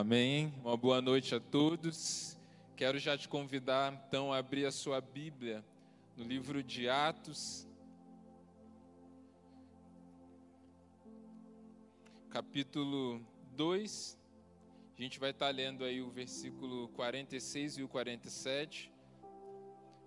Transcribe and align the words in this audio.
Amém. 0.00 0.54
Uma 0.60 0.76
boa 0.76 1.02
noite 1.02 1.34
a 1.34 1.40
todos. 1.40 2.38
Quero 2.76 3.00
já 3.00 3.18
te 3.18 3.28
convidar 3.28 3.92
então 4.06 4.32
a 4.32 4.38
abrir 4.38 4.64
a 4.64 4.70
sua 4.70 5.00
Bíblia 5.00 5.64
no 6.16 6.22
livro 6.22 6.62
de 6.62 6.88
Atos, 6.88 7.66
capítulo 12.30 13.20
2. 13.56 14.16
A 14.96 15.02
gente 15.02 15.18
vai 15.18 15.30
estar 15.30 15.48
lendo 15.48 15.82
aí 15.82 16.00
o 16.00 16.08
versículo 16.08 16.86
46 16.90 17.78
e 17.78 17.82
o 17.82 17.88
47. 17.88 18.92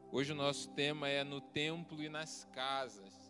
Hoje 0.10 0.32
o 0.32 0.36
nosso 0.36 0.70
tema 0.70 1.10
é 1.10 1.26
no 1.26 1.42
templo 1.42 2.02
e 2.02 2.08
nas 2.08 2.48
casas. 2.54 3.30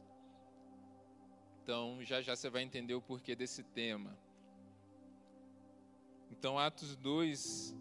Então 1.64 2.04
já 2.04 2.22
já 2.22 2.36
você 2.36 2.52
vai 2.52 2.62
entender 2.62 2.94
o 2.94 3.02
porquê 3.02 3.36
desse 3.36 3.64
tema. 3.64 4.16
Então, 6.32 6.58
Atos 6.58 6.96
2, 6.96 7.76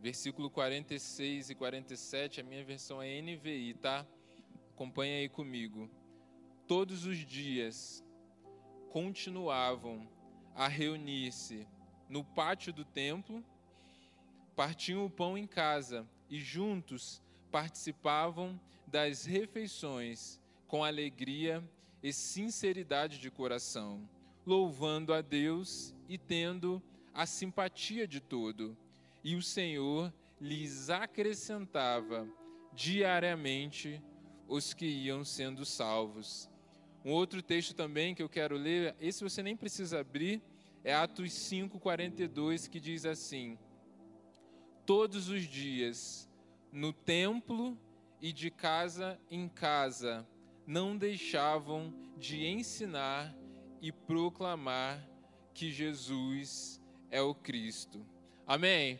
versículo 0.00 0.48
46 0.48 1.50
e 1.50 1.54
47, 1.54 2.40
a 2.40 2.44
minha 2.44 2.64
versão 2.64 3.02
é 3.02 3.20
NVI, 3.20 3.74
tá? 3.74 4.06
Acompanha 4.74 5.18
aí 5.18 5.28
comigo. 5.28 5.90
Todos 6.66 7.04
os 7.04 7.18
dias 7.18 8.04
continuavam 8.90 10.08
a 10.54 10.68
reunir-se 10.68 11.66
no 12.08 12.24
pátio 12.24 12.72
do 12.72 12.84
templo, 12.84 13.44
partiam 14.56 15.04
o 15.04 15.10
pão 15.10 15.36
em 15.36 15.46
casa 15.46 16.08
e 16.30 16.38
juntos 16.38 17.22
participavam 17.50 18.58
das 18.86 19.24
refeições 19.24 20.40
com 20.66 20.84
alegria 20.84 21.62
e 22.02 22.12
sinceridade 22.12 23.18
de 23.18 23.30
coração, 23.30 24.08
louvando 24.48 25.12
a 25.12 25.20
Deus 25.20 25.94
e 26.08 26.16
tendo 26.16 26.82
a 27.12 27.26
simpatia 27.26 28.08
de 28.08 28.18
todo. 28.18 28.74
E 29.22 29.36
o 29.36 29.42
Senhor 29.42 30.10
lhes 30.40 30.88
acrescentava 30.88 32.26
diariamente 32.72 34.02
os 34.48 34.72
que 34.72 34.86
iam 34.86 35.22
sendo 35.22 35.66
salvos. 35.66 36.48
Um 37.04 37.12
outro 37.12 37.42
texto 37.42 37.74
também 37.74 38.14
que 38.14 38.22
eu 38.22 38.28
quero 38.28 38.56
ler, 38.56 38.96
esse 38.98 39.22
você 39.22 39.42
nem 39.42 39.54
precisa 39.54 40.00
abrir, 40.00 40.40
é 40.82 40.94
Atos 40.94 41.30
5:42 41.30 42.68
que 42.68 42.80
diz 42.80 43.04
assim: 43.04 43.58
Todos 44.86 45.28
os 45.28 45.42
dias 45.42 46.26
no 46.72 46.94
templo 46.94 47.76
e 48.18 48.32
de 48.32 48.50
casa 48.50 49.20
em 49.30 49.46
casa 49.46 50.26
não 50.66 50.96
deixavam 50.96 51.92
de 52.16 52.46
ensinar 52.46 53.36
e 53.80 53.92
proclamar 53.92 55.02
que 55.54 55.70
Jesus 55.70 56.80
é 57.10 57.20
o 57.20 57.34
Cristo. 57.34 58.04
Amém? 58.46 58.98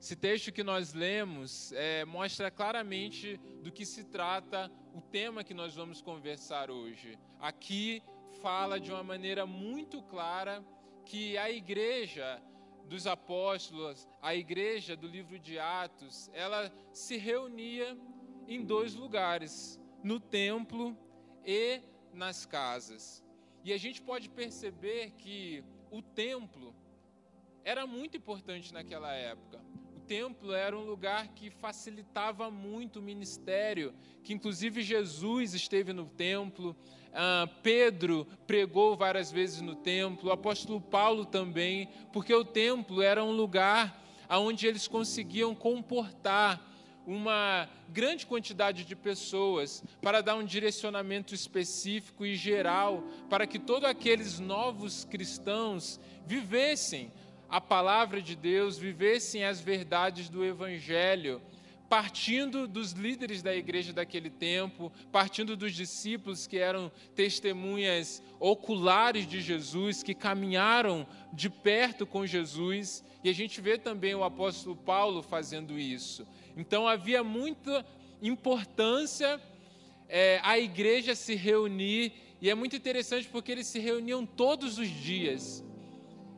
Esse 0.00 0.14
texto 0.14 0.52
que 0.52 0.62
nós 0.62 0.92
lemos 0.92 1.72
é, 1.72 2.04
mostra 2.04 2.50
claramente 2.50 3.38
do 3.62 3.72
que 3.72 3.84
se 3.84 4.04
trata 4.04 4.70
o 4.94 5.00
tema 5.00 5.42
que 5.42 5.54
nós 5.54 5.74
vamos 5.74 6.00
conversar 6.00 6.70
hoje. 6.70 7.18
Aqui 7.40 8.02
fala 8.40 8.78
de 8.78 8.92
uma 8.92 9.02
maneira 9.02 9.46
muito 9.46 10.02
clara 10.02 10.64
que 11.04 11.36
a 11.38 11.50
igreja 11.50 12.40
dos 12.86 13.06
apóstolos, 13.06 14.08
a 14.22 14.34
igreja 14.34 14.96
do 14.96 15.08
livro 15.08 15.38
de 15.38 15.58
Atos, 15.58 16.30
ela 16.32 16.72
se 16.92 17.16
reunia 17.16 17.98
em 18.46 18.64
dois 18.64 18.94
lugares, 18.94 19.80
no 20.04 20.20
templo 20.20 20.96
e 21.44 21.80
nas 22.12 22.46
casas. 22.46 23.25
E 23.66 23.72
a 23.72 23.76
gente 23.76 24.00
pode 24.00 24.28
perceber 24.28 25.10
que 25.18 25.64
o 25.90 26.00
templo 26.00 26.72
era 27.64 27.84
muito 27.84 28.16
importante 28.16 28.72
naquela 28.72 29.12
época. 29.12 29.60
O 29.96 29.98
templo 29.98 30.52
era 30.52 30.78
um 30.78 30.84
lugar 30.84 31.26
que 31.34 31.50
facilitava 31.50 32.48
muito 32.48 33.00
o 33.00 33.02
ministério, 33.02 33.92
que 34.22 34.32
inclusive 34.32 34.82
Jesus 34.82 35.52
esteve 35.52 35.92
no 35.92 36.06
templo, 36.06 36.76
ah, 37.12 37.48
Pedro 37.60 38.24
pregou 38.46 38.96
várias 38.96 39.32
vezes 39.32 39.60
no 39.60 39.74
templo, 39.74 40.28
o 40.28 40.32
apóstolo 40.32 40.80
Paulo 40.80 41.26
também, 41.26 41.88
porque 42.12 42.32
o 42.32 42.44
templo 42.44 43.02
era 43.02 43.24
um 43.24 43.32
lugar 43.32 44.00
onde 44.30 44.68
eles 44.68 44.86
conseguiam 44.86 45.56
comportar 45.56 46.64
uma 47.06 47.68
grande 47.88 48.26
quantidade 48.26 48.84
de 48.84 48.96
pessoas 48.96 49.82
para 50.02 50.20
dar 50.20 50.34
um 50.34 50.44
direcionamento 50.44 51.34
específico 51.34 52.26
e 52.26 52.34
geral 52.34 53.04
para 53.30 53.46
que 53.46 53.58
todos 53.58 53.88
aqueles 53.88 54.40
novos 54.40 55.04
cristãos 55.04 56.00
vivessem 56.26 57.12
a 57.48 57.60
palavra 57.60 58.20
de 58.20 58.34
Deus, 58.34 58.76
vivessem 58.76 59.44
as 59.44 59.60
verdades 59.60 60.28
do 60.28 60.44
Evangelho, 60.44 61.40
partindo 61.88 62.66
dos 62.66 62.90
líderes 62.90 63.42
da 63.42 63.54
igreja 63.54 63.92
daquele 63.92 64.28
tempo, 64.28 64.90
partindo 65.12 65.56
dos 65.56 65.72
discípulos 65.72 66.46
que 66.46 66.58
eram 66.58 66.90
testemunhas 67.14 68.20
oculares 68.40 69.28
de 69.28 69.40
Jesus, 69.40 70.02
que 70.02 70.14
caminharam 70.14 71.06
de 71.32 71.48
perto 71.48 72.04
com 72.04 72.26
Jesus, 72.26 73.04
e 73.22 73.28
a 73.28 73.32
gente 73.32 73.60
vê 73.60 73.78
também 73.78 74.14
o 74.14 74.24
apóstolo 74.24 74.74
Paulo 74.74 75.22
fazendo 75.22 75.78
isso. 75.78 76.26
Então 76.56 76.88
havia 76.88 77.22
muita 77.22 77.84
importância 78.22 79.40
é, 80.08 80.40
a 80.42 80.58
igreja 80.58 81.14
se 81.14 81.34
reunir, 81.34 82.12
e 82.40 82.50
é 82.50 82.54
muito 82.54 82.76
interessante 82.76 83.28
porque 83.28 83.52
eles 83.52 83.66
se 83.66 83.78
reuniam 83.78 84.24
todos 84.24 84.78
os 84.78 84.88
dias. 84.88 85.64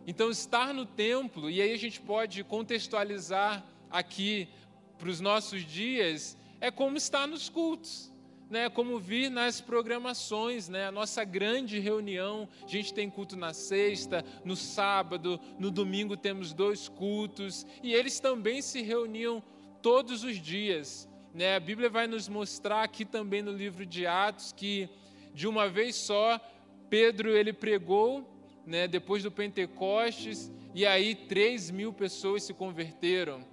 Então, 0.07 0.31
estar 0.31 0.73
no 0.73 0.87
templo, 0.87 1.51
e 1.51 1.61
aí 1.61 1.73
a 1.73 1.77
gente 1.77 2.01
pode 2.01 2.43
contextualizar 2.45 3.65
aqui 3.91 4.49
para 4.97 5.11
os 5.11 5.21
nossos 5.21 5.67
dias, 5.67 6.37
é 6.61 6.71
como 6.71 6.97
estar 6.97 7.27
nos 7.27 7.49
cultos. 7.49 8.13
Né, 8.51 8.71
como 8.71 8.99
vir 8.99 9.31
nas 9.31 9.61
programações, 9.61 10.71
né, 10.71 10.87
a 10.87 10.91
nossa 10.91 11.23
grande 11.23 11.79
reunião. 11.79 12.49
A 12.65 12.67
gente 12.67 12.95
tem 12.95 13.11
culto 13.11 13.37
na 13.37 13.53
sexta, 13.53 14.25
no 14.43 14.57
sábado, 14.57 15.39
no 15.59 15.71
domingo 15.71 16.17
temos 16.17 16.55
dois 16.55 16.89
cultos, 16.89 17.67
e 17.83 17.93
eles 17.93 18.19
também 18.21 18.63
se 18.63 18.81
reuniam 18.81 19.43
todos 19.83 20.25
os 20.25 20.37
dias. 20.37 21.09
Né? 21.35 21.57
A 21.57 21.61
Bíblia 21.61 21.89
vai 21.89 22.07
nos 22.07 22.29
mostrar 22.29 22.83
aqui 22.83 23.05
também 23.05 23.43
no 23.43 23.53
livro 23.53 23.85
de 23.85 24.07
Atos 24.07 24.53
que 24.53 24.89
de 25.35 25.47
uma 25.47 25.69
vez 25.69 25.97
só 25.97 26.41
Pedro 26.91 27.37
ele 27.37 27.53
pregou, 27.53 28.27
né, 28.67 28.89
depois 28.89 29.23
do 29.23 29.31
Pentecostes, 29.31 30.51
e 30.75 30.85
aí 30.87 31.15
três 31.15 31.71
mil 31.71 31.93
pessoas 31.93 32.43
se 32.43 32.55
converteram. 32.55 33.45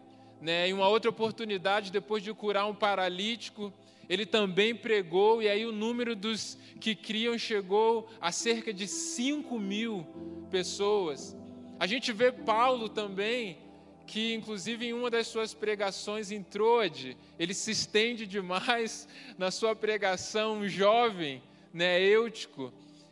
Né? 0.41 0.68
Em 0.69 0.74
uma 0.74 0.88
outra 0.88 1.09
oportunidade, 1.09 1.91
depois 1.91 2.24
de 2.24 2.34
curar 2.34 2.68
um 2.68 2.74
paralítico, 2.74 3.74
ele 4.07 4.25
também 4.25 4.75
pregou, 4.75 5.42
e 5.42 5.50
aí 5.50 5.66
o 5.66 5.72
número 5.72 6.16
dos 6.16 6.57
que 6.80 6.96
criam 6.96 7.38
chegou 7.38 8.07
a 8.22 8.31
cerca 8.31 8.74
de 8.74 8.88
5 8.88 9.57
mil 9.59 10.06
pessoas. 10.52 11.36
A 11.80 11.88
gente 11.88 12.12
vê 12.12 12.31
Paulo 12.31 12.88
também, 12.88 13.57
que 14.06 14.34
inclusive 14.34 14.86
em 14.86 14.94
uma 14.94 15.10
das 15.10 15.28
suas 15.28 15.54
pregações 15.54 16.32
em 16.32 16.42
Troade, 16.44 17.18
ele 17.38 17.54
se 17.54 17.72
estende 17.72 18.26
demais 18.26 19.08
na 19.38 19.52
sua 19.52 19.76
pregação 19.76 20.68
jovem, 20.68 21.42
né, 21.74 22.02
Eutico. 22.02 22.72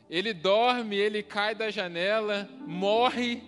Ele 0.09 0.34
dorme, 0.34 0.96
ele 0.96 1.24
cai 1.24 1.56
da 1.56 1.72
janela, 1.72 2.50
morre 2.68 3.42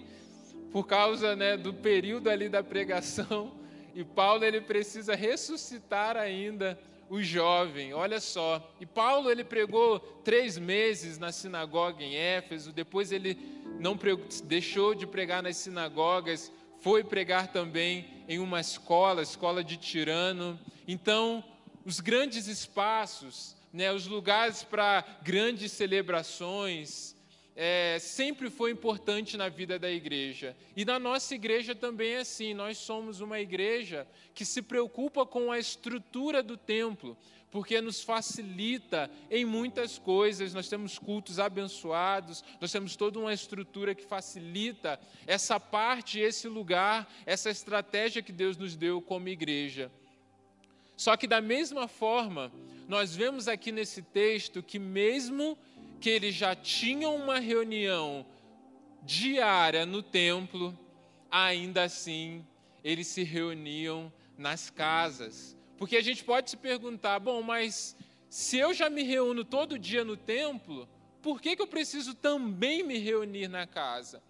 por 0.72 0.88
causa 0.88 1.36
né, 1.36 1.56
do 1.56 1.74
período 1.74 2.30
ali 2.30 2.50
da 2.50 2.64
pregação. 2.64 3.52
E 3.94 4.04
Paulo 4.04 4.44
ele 4.44 4.60
precisa 4.60 5.16
ressuscitar 5.16 6.18
ainda 6.18 6.78
o 7.10 7.22
jovem. 7.22 7.94
Olha 7.94 8.20
só. 8.20 8.74
E 8.80 8.86
Paulo 8.86 9.32
ele 9.32 9.44
pregou 9.44 10.00
três 10.24 10.58
meses 10.58 11.18
na 11.18 11.32
sinagoga 11.32 12.04
em 12.04 12.16
Éfeso. 12.16 12.74
Depois 12.74 13.12
ele 13.12 13.38
não 13.80 13.98
pregou, 13.98 14.26
deixou 14.44 14.94
de 14.94 15.06
pregar 15.06 15.44
nas 15.44 15.58
sinagogas 15.58 16.52
foi 16.85 17.03
pregar 17.03 17.47
também 17.47 18.05
em 18.28 18.37
uma 18.37 18.61
escola, 18.61 19.23
escola 19.23 19.64
de 19.64 19.76
Tirano. 19.76 20.59
Então, 20.87 21.43
os 21.84 21.99
grandes 21.99 22.46
espaços, 22.46 23.55
né, 23.73 23.91
os 23.91 24.05
lugares 24.05 24.61
para 24.61 25.03
grandes 25.23 25.72
celebrações, 25.72 27.16
é, 27.55 27.97
sempre 27.99 28.52
foi 28.52 28.70
importante 28.70 29.35
na 29.35 29.49
vida 29.49 29.79
da 29.79 29.90
igreja. 29.90 30.55
E 30.78 30.85
na 30.85 30.99
nossa 30.99 31.34
igreja 31.34 31.73
também 31.73 32.11
é 32.11 32.20
assim. 32.20 32.53
Nós 32.53 32.78
somos 32.78 33.20
uma 33.20 33.40
igreja 33.40 34.05
que 34.35 34.46
se 34.46 34.61
preocupa 34.61 35.26
com 35.26 35.52
a 35.52 35.58
estrutura 35.58 36.43
do 36.43 36.55
templo 36.55 37.17
porque 37.55 37.79
nos 37.79 38.03
facilita 38.03 39.09
em 39.31 39.46
muitas 39.46 39.97
coisas. 39.97 40.53
Nós 40.53 40.67
temos 40.67 40.99
cultos 40.99 41.40
abençoados, 41.40 42.43
nós 42.59 42.69
temos 42.69 42.97
toda 42.97 43.17
uma 43.17 43.34
estrutura 43.34 43.96
que 43.96 44.03
facilita 44.03 44.99
essa 45.25 45.57
parte, 45.57 46.19
esse 46.19 46.49
lugar, 46.49 47.09
essa 47.25 47.49
estratégia 47.49 48.22
que 48.22 48.34
Deus 48.34 48.57
nos 48.57 48.75
deu 48.75 49.02
como 49.02 49.29
igreja. 49.29 49.90
Só 50.97 51.16
que 51.16 51.25
da 51.25 51.40
mesma 51.40 51.87
forma, 51.87 52.52
nós 52.90 53.16
vemos 53.16 53.47
aqui 53.47 53.72
nesse 53.72 54.02
texto 54.02 54.61
que 54.61 54.78
mesmo 54.78 55.57
que 56.02 56.09
eles 56.09 56.35
já 56.35 56.53
tinham 56.57 57.16
uma 57.16 57.40
reunião 57.40 58.25
diária 59.02 59.85
no 59.85 60.03
templo, 60.03 60.78
ainda 61.31 61.84
assim 61.84 62.46
eles 62.84 63.07
se 63.07 63.23
reuniam 63.23 64.11
nas 64.37 64.69
casas. 64.69 65.54
Porque 65.78 65.98
a 65.98 66.02
gente 66.02 66.24
pode 66.24 66.50
se 66.50 66.58
perguntar: 66.58 67.20
bom, 67.20 67.42
mas 67.42 67.96
se 68.30 68.58
eu 68.58 68.74
já 68.74 68.90
me 68.90 69.04
reúno 69.04 69.44
todo 69.44 69.80
dia 69.80 70.04
no 70.04 70.18
templo, 70.18 70.88
por 71.22 71.42
que, 71.42 71.56
que 71.56 71.62
eu 71.62 71.68
preciso 71.68 72.14
também 72.14 72.84
me 72.84 72.98
reunir 72.98 73.48
na 73.48 73.66
casa? 73.66 74.22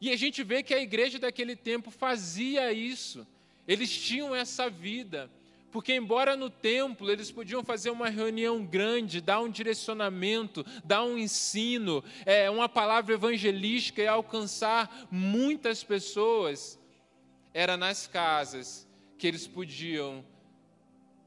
E 0.00 0.10
a 0.10 0.16
gente 0.16 0.42
vê 0.42 0.62
que 0.62 0.74
a 0.74 0.80
igreja 0.80 1.18
daquele 1.18 1.54
tempo 1.54 1.90
fazia 1.90 2.72
isso, 2.72 3.26
eles 3.66 3.90
tinham 3.90 4.34
essa 4.34 4.68
vida. 4.68 5.30
Porque, 5.70 5.94
embora 5.94 6.36
no 6.36 6.50
templo 6.50 7.10
eles 7.10 7.30
podiam 7.30 7.64
fazer 7.64 7.88
uma 7.88 8.10
reunião 8.10 8.62
grande, 8.62 9.22
dar 9.22 9.40
um 9.40 9.48
direcionamento, 9.48 10.66
dar 10.84 11.02
um 11.02 11.16
ensino, 11.16 12.04
é, 12.26 12.50
uma 12.50 12.68
palavra 12.68 13.14
evangelística 13.14 14.02
e 14.02 14.06
alcançar 14.06 15.08
muitas 15.10 15.82
pessoas, 15.82 16.78
era 17.54 17.76
nas 17.78 18.06
casas 18.06 18.86
que 19.16 19.26
eles 19.26 19.46
podiam 19.46 20.22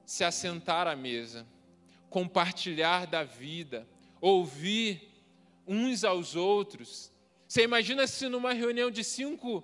se 0.06 0.24
assentar 0.24 0.88
à 0.88 0.96
mesa, 0.96 1.46
compartilhar 2.10 3.06
da 3.07 3.24
vida, 3.24 3.88
ouvir 4.22 5.10
uns 5.68 6.04
aos 6.04 6.36
outros. 6.36 7.12
Você 7.48 7.63
imagina 7.63 8.07
se 8.07 8.28
numa 8.28 8.54
reunião 8.54 8.92
de 8.92 9.04
cinco 9.04 9.63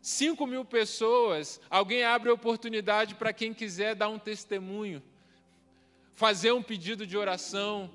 5 0.00 0.46
mil 0.46 0.64
pessoas, 0.64 1.60
alguém 1.68 2.04
abre 2.04 2.30
a 2.30 2.32
oportunidade 2.32 3.14
para 3.14 3.32
quem 3.32 3.52
quiser 3.52 3.94
dar 3.94 4.08
um 4.08 4.18
testemunho, 4.18 5.02
fazer 6.14 6.52
um 6.52 6.62
pedido 6.62 7.06
de 7.06 7.16
oração. 7.16 7.90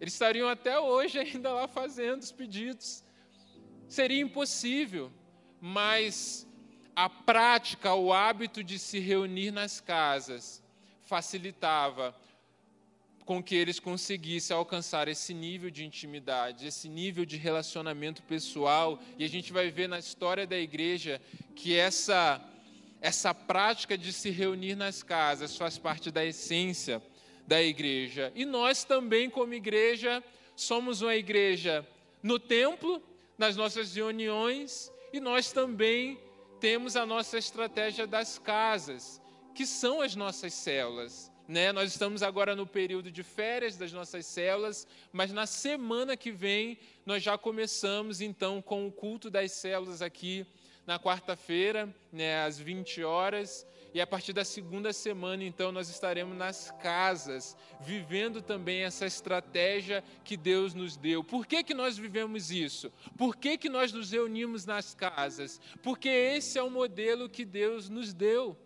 Eles 0.00 0.14
estariam 0.14 0.48
até 0.48 0.80
hoje 0.80 1.18
ainda 1.20 1.52
lá 1.52 1.68
fazendo 1.68 2.22
os 2.22 2.32
pedidos. 2.32 3.04
Seria 3.88 4.22
impossível, 4.22 5.12
mas 5.60 6.46
a 6.96 7.08
prática, 7.08 7.94
o 7.94 8.12
hábito 8.12 8.64
de 8.64 8.78
se 8.78 8.98
reunir 8.98 9.50
nas 9.50 9.80
casas 9.80 10.62
facilitava 11.08 12.14
com 13.24 13.42
que 13.42 13.56
eles 13.56 13.80
conseguissem 13.80 14.54
alcançar 14.54 15.08
esse 15.08 15.32
nível 15.32 15.70
de 15.70 15.84
intimidade, 15.84 16.66
esse 16.66 16.86
nível 16.86 17.24
de 17.24 17.36
relacionamento 17.36 18.22
pessoal. 18.22 18.98
E 19.18 19.24
a 19.24 19.28
gente 19.28 19.52
vai 19.52 19.70
ver 19.70 19.88
na 19.88 19.98
história 19.98 20.46
da 20.46 20.58
igreja 20.58 21.20
que 21.56 21.74
essa, 21.74 22.42
essa 23.00 23.34
prática 23.34 23.96
de 23.96 24.12
se 24.12 24.28
reunir 24.30 24.74
nas 24.74 25.02
casas 25.02 25.56
faz 25.56 25.78
parte 25.78 26.10
da 26.10 26.24
essência 26.24 27.02
da 27.46 27.62
igreja. 27.62 28.30
E 28.34 28.44
nós 28.44 28.84
também, 28.84 29.30
como 29.30 29.54
igreja, 29.54 30.22
somos 30.54 31.00
uma 31.00 31.16
igreja 31.16 31.86
no 32.22 32.38
templo, 32.38 33.02
nas 33.38 33.56
nossas 33.56 33.94
reuniões, 33.94 34.92
e 35.12 35.20
nós 35.20 35.52
também 35.52 36.18
temos 36.60 36.96
a 36.96 37.06
nossa 37.06 37.38
estratégia 37.38 38.06
das 38.06 38.38
casas, 38.38 39.20
que 39.58 39.66
são 39.66 40.00
as 40.00 40.14
nossas 40.14 40.54
células. 40.54 41.32
Né? 41.48 41.72
Nós 41.72 41.90
estamos 41.90 42.22
agora 42.22 42.54
no 42.54 42.64
período 42.64 43.10
de 43.10 43.24
férias 43.24 43.76
das 43.76 43.92
nossas 43.92 44.24
células, 44.24 44.86
mas 45.12 45.32
na 45.32 45.46
semana 45.46 46.16
que 46.16 46.30
vem 46.30 46.78
nós 47.04 47.24
já 47.24 47.36
começamos 47.36 48.20
então 48.20 48.62
com 48.62 48.86
o 48.86 48.92
culto 48.92 49.28
das 49.28 49.50
células 49.50 50.00
aqui 50.00 50.46
na 50.86 50.96
quarta-feira, 50.96 51.92
né, 52.12 52.44
às 52.44 52.56
20 52.60 53.02
horas. 53.02 53.66
E 53.92 54.00
a 54.00 54.06
partir 54.06 54.32
da 54.32 54.44
segunda 54.44 54.92
semana, 54.92 55.42
então, 55.42 55.72
nós 55.72 55.88
estaremos 55.88 56.36
nas 56.36 56.70
casas, 56.80 57.56
vivendo 57.80 58.40
também 58.40 58.84
essa 58.84 59.06
estratégia 59.06 60.04
que 60.22 60.36
Deus 60.36 60.72
nos 60.72 60.96
deu. 60.96 61.24
Por 61.24 61.44
que, 61.48 61.64
que 61.64 61.74
nós 61.74 61.98
vivemos 61.98 62.52
isso? 62.52 62.92
Por 63.16 63.34
que, 63.34 63.58
que 63.58 63.68
nós 63.68 63.92
nos 63.92 64.12
reunimos 64.12 64.64
nas 64.64 64.94
casas? 64.94 65.60
Porque 65.82 66.08
esse 66.08 66.58
é 66.58 66.62
o 66.62 66.70
modelo 66.70 67.28
que 67.28 67.44
Deus 67.44 67.88
nos 67.88 68.14
deu. 68.14 68.56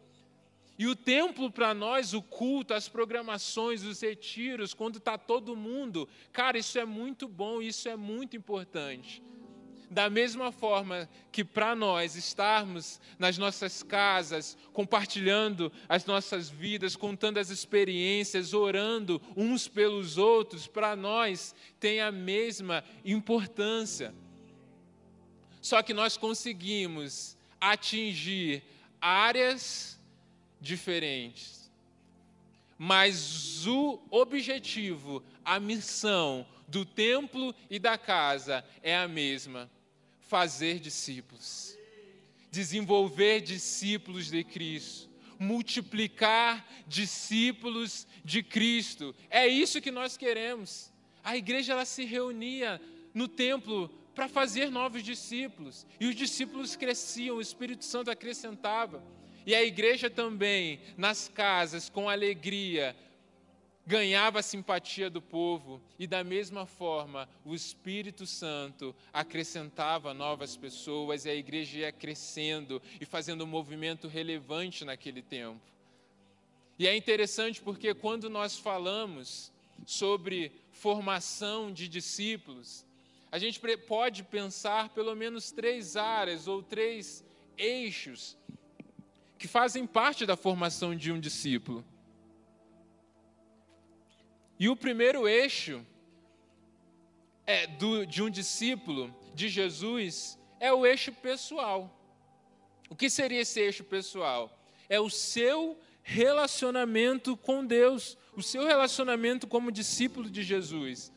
E 0.83 0.87
o 0.89 0.97
templo 0.97 1.49
para 1.49 1.73
nós, 1.73 2.13
o 2.13 2.21
culto, 2.21 2.75
as 2.75 2.89
programações, 2.89 3.85
os 3.85 4.01
retiros, 4.01 4.75
quando 4.75 4.99
está 4.99 5.17
todo 5.17 5.55
mundo, 5.55 6.09
cara, 6.33 6.59
isso 6.59 6.77
é 6.77 6.85
muito 6.85 7.29
bom, 7.29 7.63
isso 7.63 7.89
é 7.89 7.95
muito 7.95 8.37
importante. 8.37 9.23
Da 9.89 10.11
mesma 10.11 10.51
forma 10.51 11.09
que 11.31 11.45
para 11.45 11.77
nós 11.77 12.17
estarmos 12.17 13.01
nas 13.17 13.39
nossas 13.39 13.85
casas, 13.85 14.59
compartilhando 14.73 15.71
as 15.89 16.05
nossas 16.05 16.51
vidas, 16.51 16.97
contando 16.97 17.39
as 17.39 17.49
experiências, 17.49 18.53
orando 18.53 19.23
uns 19.37 19.69
pelos 19.69 20.19
outros, 20.19 20.67
para 20.67 20.97
nós 20.97 21.55
tem 21.79 22.01
a 22.01 22.11
mesma 22.11 22.83
importância. 23.05 24.13
Só 25.61 25.81
que 25.81 25.95
nós 25.95 26.17
conseguimos 26.17 27.39
atingir 27.61 28.65
áreas 29.01 30.02
diferentes. 30.63 31.71
Mas 32.79 33.67
o 33.67 34.01
objetivo, 34.11 35.23
a 35.45 35.61
missão 35.61 36.47
do 36.67 36.85
templo 36.85 37.55
e 37.69 37.79
da 37.79 37.99
casa 37.99 38.65
é 38.83 38.97
a 38.97 39.07
mesma: 39.07 39.71
fazer 40.21 40.79
discípulos, 40.79 41.77
desenvolver 42.51 43.41
discípulos 43.41 44.31
de 44.31 44.43
Cristo, 44.43 45.11
multiplicar 45.39 46.67
discípulos 46.87 48.07
de 48.25 48.43
Cristo. 48.43 49.15
É 49.29 49.47
isso 49.47 49.81
que 49.81 49.91
nós 49.91 50.17
queremos. 50.17 50.91
A 51.23 51.37
igreja 51.37 51.75
ela 51.75 51.85
se 51.85 52.05
reunia 52.05 52.81
no 53.15 53.29
templo 53.29 53.89
para 54.15 54.29
fazer 54.29 54.71
novos 54.71 55.03
discípulos, 55.03 55.87
e 55.99 56.07
os 56.07 56.15
discípulos 56.15 56.77
cresciam, 56.77 57.37
o 57.37 57.41
Espírito 57.41 57.85
Santo 57.85 58.11
acrescentava. 58.11 59.03
E 59.47 59.55
a 59.55 59.63
igreja 59.63 60.09
também, 60.09 60.81
nas 60.97 61.29
casas, 61.29 61.89
com 61.89 62.09
alegria, 62.09 62.95
ganhava 63.85 64.39
a 64.39 64.43
simpatia 64.43 65.11
do 65.11 65.21
povo, 65.21 65.83
e 65.99 66.07
da 66.07 66.23
mesma 66.23 66.65
forma, 66.65 67.29
o 67.45 67.55
Espírito 67.55 68.27
Santo 68.27 68.95
acrescentava 69.13 70.15
novas 70.15 70.57
pessoas, 70.57 71.25
e 71.25 71.31
a 71.31 71.35
igreja 71.35 71.79
ia 71.79 71.93
crescendo 71.93 72.81
e 73.01 73.05
fazendo 73.05 73.45
um 73.45 73.49
movimento 73.49 74.07
relevante 74.07 74.85
naquele 74.85 75.23
tempo. 75.23 75.61
E 76.79 76.87
é 76.87 76.97
interessante 76.97 77.61
porque 77.61 77.93
quando 77.95 78.31
nós 78.31 78.57
falamos 78.57 79.53
sobre 79.85 80.53
formação 80.71 81.73
de 81.73 81.89
discípulos, 81.89 82.85
a 83.31 83.39
gente 83.39 83.61
pode 83.87 84.23
pensar 84.23 84.91
pelo 84.91 85.15
menos 85.15 85.51
três 85.51 85.97
áreas 85.97 86.47
ou 86.47 86.63
três 86.63 87.25
eixos 87.57 88.37
que 89.43 89.49
fazem 89.49 89.85
parte 89.85 90.25
da 90.25 90.37
formação 90.37 90.95
de 90.95 91.11
um 91.11 91.19
discípulo. 91.19 91.85
E 94.57 94.69
o 94.69 94.77
primeiro 94.77 95.29
eixo 95.29 95.85
é 97.45 97.67
do, 97.67 98.07
de 98.07 98.23
um 98.23 98.31
discípulo 98.31 99.13
de 99.35 99.49
Jesus 99.49 100.39
é 100.61 100.73
o 100.73 100.87
eixo 100.87 101.11
pessoal. 101.11 101.91
O 102.89 102.95
que 102.95 103.11
seria 103.11 103.41
esse 103.41 103.59
eixo 103.59 103.83
pessoal? 103.83 104.57
É 104.89 105.01
o 105.01 105.11
seu 105.11 105.77
relacionamento 106.05 107.37
com 107.37 107.67
Deus, 107.67 108.17
o 108.37 108.43
seu 108.45 108.65
relacionamento 108.65 109.49
como 109.49 109.73
discípulo 109.73 110.31
de 110.31 110.45
Jesus. 110.45 111.11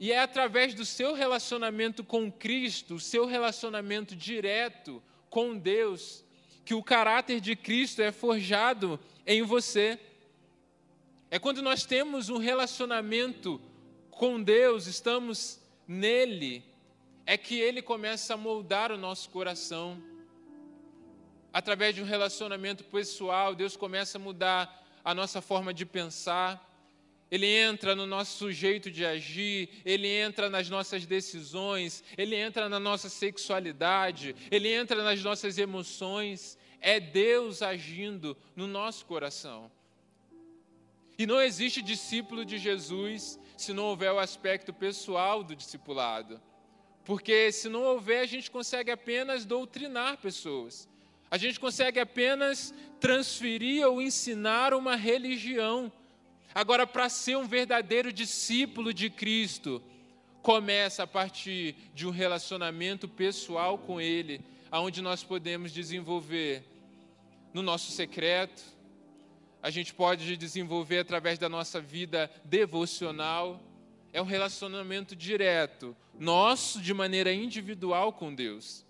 E 0.00 0.12
é 0.12 0.20
através 0.20 0.72
do 0.72 0.86
seu 0.86 1.12
relacionamento 1.12 2.02
com 2.02 2.32
Cristo, 2.32 2.94
o 2.94 3.00
seu 3.00 3.26
relacionamento 3.26 4.16
direto 4.16 5.02
com 5.28 5.58
Deus, 5.58 6.24
que 6.66 6.74
o 6.74 6.82
caráter 6.82 7.40
de 7.40 7.54
Cristo 7.54 8.02
é 8.02 8.10
forjado 8.10 8.98
em 9.24 9.40
você. 9.40 10.00
É 11.30 11.38
quando 11.38 11.62
nós 11.62 11.86
temos 11.86 12.28
um 12.28 12.38
relacionamento 12.38 13.60
com 14.10 14.42
Deus, 14.42 14.88
estamos 14.88 15.60
nele, 15.86 16.64
é 17.24 17.38
que 17.38 17.60
ele 17.60 17.80
começa 17.80 18.34
a 18.34 18.36
moldar 18.36 18.90
o 18.90 18.98
nosso 18.98 19.30
coração. 19.30 20.02
Através 21.52 21.94
de 21.94 22.02
um 22.02 22.04
relacionamento 22.04 22.82
pessoal, 22.82 23.54
Deus 23.54 23.76
começa 23.76 24.18
a 24.18 24.20
mudar 24.20 24.84
a 25.04 25.14
nossa 25.14 25.40
forma 25.40 25.72
de 25.72 25.86
pensar. 25.86 26.60
Ele 27.30 27.46
entra 27.46 27.96
no 27.96 28.06
nosso 28.06 28.52
jeito 28.52 28.90
de 28.90 29.04
agir, 29.04 29.68
ele 29.84 30.06
entra 30.06 30.48
nas 30.48 30.70
nossas 30.70 31.04
decisões, 31.04 32.04
ele 32.16 32.36
entra 32.36 32.68
na 32.68 32.78
nossa 32.78 33.08
sexualidade, 33.08 34.34
ele 34.50 34.68
entra 34.68 35.02
nas 35.02 35.22
nossas 35.22 35.58
emoções. 35.58 36.56
É 36.80 37.00
Deus 37.00 37.62
agindo 37.62 38.36
no 38.54 38.68
nosso 38.68 39.04
coração. 39.06 39.70
E 41.18 41.26
não 41.26 41.40
existe 41.40 41.82
discípulo 41.82 42.44
de 42.44 42.58
Jesus 42.58 43.40
se 43.56 43.72
não 43.72 43.84
houver 43.84 44.12
o 44.12 44.18
aspecto 44.18 44.72
pessoal 44.72 45.42
do 45.42 45.56
discipulado. 45.56 46.40
Porque 47.04 47.50
se 47.50 47.68
não 47.68 47.82
houver, 47.82 48.20
a 48.20 48.26
gente 48.26 48.50
consegue 48.50 48.90
apenas 48.90 49.44
doutrinar 49.44 50.18
pessoas. 50.18 50.88
A 51.30 51.38
gente 51.38 51.58
consegue 51.58 51.98
apenas 51.98 52.74
transferir 53.00 53.86
ou 53.86 54.00
ensinar 54.00 54.74
uma 54.74 54.94
religião 54.94 55.90
Agora, 56.56 56.86
para 56.86 57.10
ser 57.10 57.36
um 57.36 57.46
verdadeiro 57.46 58.10
discípulo 58.10 58.94
de 58.94 59.10
Cristo, 59.10 59.82
começa 60.40 61.02
a 61.02 61.06
partir 61.06 61.76
de 61.94 62.06
um 62.06 62.10
relacionamento 62.10 63.06
pessoal 63.06 63.76
com 63.76 64.00
Ele, 64.00 64.40
aonde 64.70 65.02
nós 65.02 65.22
podemos 65.22 65.70
desenvolver 65.70 66.64
no 67.52 67.60
nosso 67.60 67.92
secreto, 67.92 68.62
a 69.62 69.68
gente 69.68 69.92
pode 69.92 70.34
desenvolver 70.34 71.00
através 71.00 71.38
da 71.38 71.46
nossa 71.46 71.78
vida 71.78 72.30
devocional. 72.42 73.62
É 74.10 74.22
um 74.22 74.24
relacionamento 74.24 75.14
direto, 75.14 75.94
nosso 76.18 76.80
de 76.80 76.94
maneira 76.94 77.34
individual 77.34 78.14
com 78.14 78.34
Deus. 78.34 78.82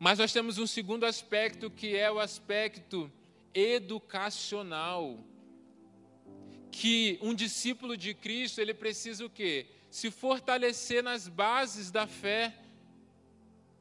Mas 0.00 0.18
nós 0.18 0.32
temos 0.32 0.58
um 0.58 0.66
segundo 0.66 1.06
aspecto 1.06 1.70
que 1.70 1.94
é 1.94 2.10
o 2.10 2.18
aspecto 2.18 3.08
educacional. 3.54 5.24
Que 6.76 7.20
um 7.22 7.32
discípulo 7.32 7.96
de 7.96 8.12
Cristo, 8.14 8.60
ele 8.60 8.74
precisa 8.74 9.24
o 9.24 9.30
quê? 9.30 9.66
Se 9.88 10.10
fortalecer 10.10 11.04
nas 11.04 11.28
bases 11.28 11.88
da 11.88 12.04
fé. 12.04 12.52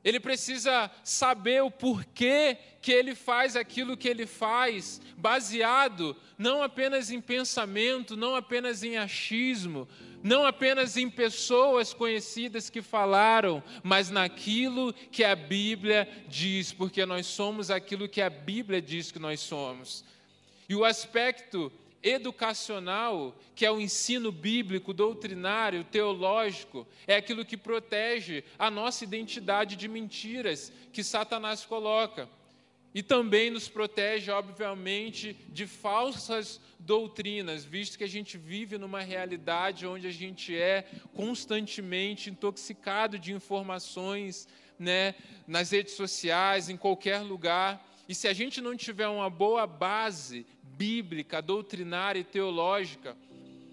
Ele 0.04 0.20
precisa 0.20 0.92
saber 1.04 1.64
o 1.64 1.72
porquê 1.72 2.56
que 2.84 2.92
ele 2.92 3.16
faz 3.16 3.56
aquilo 3.56 3.98
que 3.98 4.08
ele 4.08 4.28
faz, 4.28 5.02
baseado 5.18 6.16
não 6.38 6.62
apenas 6.62 7.10
em 7.10 7.20
pensamento, 7.20 8.16
não 8.16 8.36
apenas 8.36 8.84
em 8.84 8.96
achismo, 8.96 9.88
não 10.22 10.46
apenas 10.46 10.96
em 10.96 11.10
pessoas 11.10 11.96
conhecidas 11.96 12.70
que 12.70 12.82
falaram, 12.82 13.64
mas 13.82 14.12
naquilo 14.12 14.94
que 14.94 15.24
a 15.24 15.36
Bíblia 15.36 16.08
diz, 16.28 16.72
porque 16.72 17.08
nós 17.08 17.26
somos 17.26 17.72
aquilo 17.72 18.08
que 18.08 18.22
a 18.22 18.30
Bíblia 18.30 18.80
diz 18.80 19.12
que 19.12 19.20
nós 19.20 19.40
somos. 19.40 20.06
E 20.70 20.76
o 20.76 20.86
aspecto 20.86 21.72
educacional, 22.04 23.40
que 23.56 23.66
é 23.66 23.72
o 23.72 23.80
ensino 23.80 24.32
bíblico, 24.32 24.94
doutrinário, 24.94 25.86
teológico, 25.86 26.86
é 27.08 27.16
aquilo 27.16 27.46
que 27.46 27.56
protege 27.56 28.44
a 28.60 28.70
nossa 28.70 29.04
identidade 29.04 29.78
de 29.78 29.88
mentiras 29.88 30.72
que 30.92 31.04
Satanás 31.04 31.66
coloca. 31.66 32.30
E 32.94 33.02
também 33.02 33.50
nos 33.50 33.68
protege, 33.68 34.30
obviamente, 34.30 35.34
de 35.50 35.66
falsas 35.66 36.62
doutrinas, 36.78 37.66
visto 37.66 37.98
que 37.98 38.04
a 38.04 38.10
gente 38.10 38.38
vive 38.38 38.78
numa 38.78 39.02
realidade 39.02 39.88
onde 39.88 40.06
a 40.06 40.12
gente 40.12 40.56
é 40.56 40.86
constantemente 41.16 42.30
intoxicado 42.30 43.18
de 43.18 43.34
informações, 43.34 44.48
né, 44.78 45.16
nas 45.48 45.72
redes 45.72 45.94
sociais, 45.94 46.70
em 46.70 46.78
qualquer 46.78 47.20
lugar. 47.20 47.84
E 48.08 48.14
se 48.14 48.28
a 48.28 48.34
gente 48.34 48.62
não 48.62 48.76
tiver 48.76 49.08
uma 49.08 49.30
boa 49.30 49.66
base 49.66 50.46
bíblica, 50.77 51.42
doutrinária 51.42 52.20
e 52.20 52.24
teológica, 52.24 53.15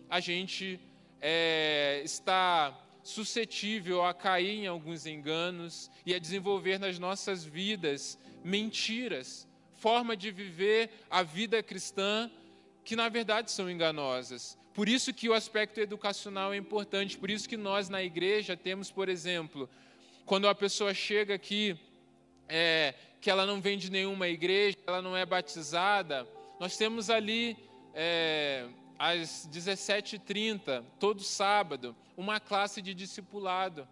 a 0.09 0.21
gente 0.21 0.81
é, 1.21 2.03
está 2.05 2.77
suscetível 3.03 4.05
a 4.05 4.13
cair 4.13 4.61
em 4.61 4.67
alguns 4.67 5.07
enganos 5.07 5.91
e 6.05 6.15
a 6.15 6.19
desenvolver 6.19 6.79
nas 6.79 6.99
nossas 6.99 7.45
vidas 7.45 8.19
mentiras, 8.45 9.47
forma 9.77 10.17
de 10.17 10.31
viver 10.31 10.91
a 11.11 11.23
vida 11.23 11.63
cristã 11.63 12.31
que 12.85 12.97
na 12.97 13.09
verdade 13.09 13.51
são 13.51 13.71
enganosas. 13.71 14.59
Por 14.75 14.89
isso 14.89 15.13
que 15.13 15.29
o 15.29 15.35
aspecto 15.35 15.81
educacional 15.81 16.53
é 16.53 16.57
importante, 16.57 17.19
por 17.19 17.31
isso 17.31 17.49
que 17.49 17.57
nós 17.57 17.89
na 17.89 18.03
igreja 18.03 18.57
temos, 18.57 18.91
por 18.91 19.09
exemplo, 19.09 19.69
quando 20.25 20.49
a 20.49 20.55
pessoa 20.55 20.95
chega 20.95 21.35
aqui, 21.35 21.77
é, 22.49 22.95
que 23.21 23.31
ela 23.31 23.45
não 23.45 23.61
vem 23.61 23.77
de 23.77 23.91
nenhuma 23.91 24.29
igreja, 24.29 24.77
ela 24.87 25.03
não 25.03 25.17
é 25.17 25.27
batizada, 25.27 26.27
nós 26.61 26.77
temos 26.77 27.09
ali, 27.09 27.57
é, 27.95 28.69
às 28.99 29.49
17h30, 29.51 30.85
todo 30.99 31.23
sábado, 31.23 31.97
uma 32.19 32.39
classe 32.39 32.83
de 32.83 32.93
discipulado, 32.93 33.89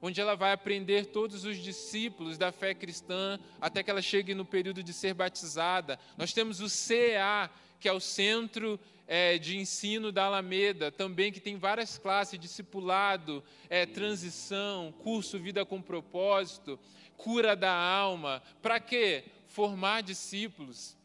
onde 0.00 0.20
ela 0.20 0.36
vai 0.36 0.52
aprender 0.52 1.06
todos 1.06 1.44
os 1.44 1.56
discípulos 1.56 2.38
da 2.38 2.52
fé 2.52 2.74
cristã, 2.74 3.40
até 3.60 3.82
que 3.82 3.90
ela 3.90 4.00
chegue 4.00 4.36
no 4.36 4.44
período 4.44 4.84
de 4.84 4.92
ser 4.92 5.14
batizada. 5.14 5.98
Nós 6.16 6.32
temos 6.32 6.60
o 6.60 6.68
CEA, 6.68 7.50
que 7.80 7.88
é 7.88 7.92
o 7.92 7.98
Centro 7.98 8.78
é, 9.08 9.36
de 9.36 9.58
Ensino 9.58 10.12
da 10.12 10.26
Alameda, 10.26 10.92
também 10.92 11.32
que 11.32 11.40
tem 11.40 11.56
várias 11.56 11.98
classes, 11.98 12.38
discipulado, 12.38 13.42
é, 13.68 13.84
transição, 13.84 14.94
curso 15.02 15.40
Vida 15.40 15.66
com 15.66 15.82
Propósito, 15.82 16.78
cura 17.16 17.56
da 17.56 17.74
alma. 17.74 18.40
Para 18.62 18.78
quê? 18.78 19.24
Formar 19.48 20.02
discípulos 20.02 20.96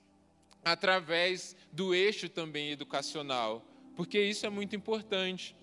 através 0.71 1.55
do 1.71 1.93
eixo 1.93 2.29
também 2.29 2.71
educacional, 2.71 3.65
porque 3.95 4.21
isso 4.21 4.45
é 4.45 4.50
muito 4.50 4.75
importante. 4.75 5.55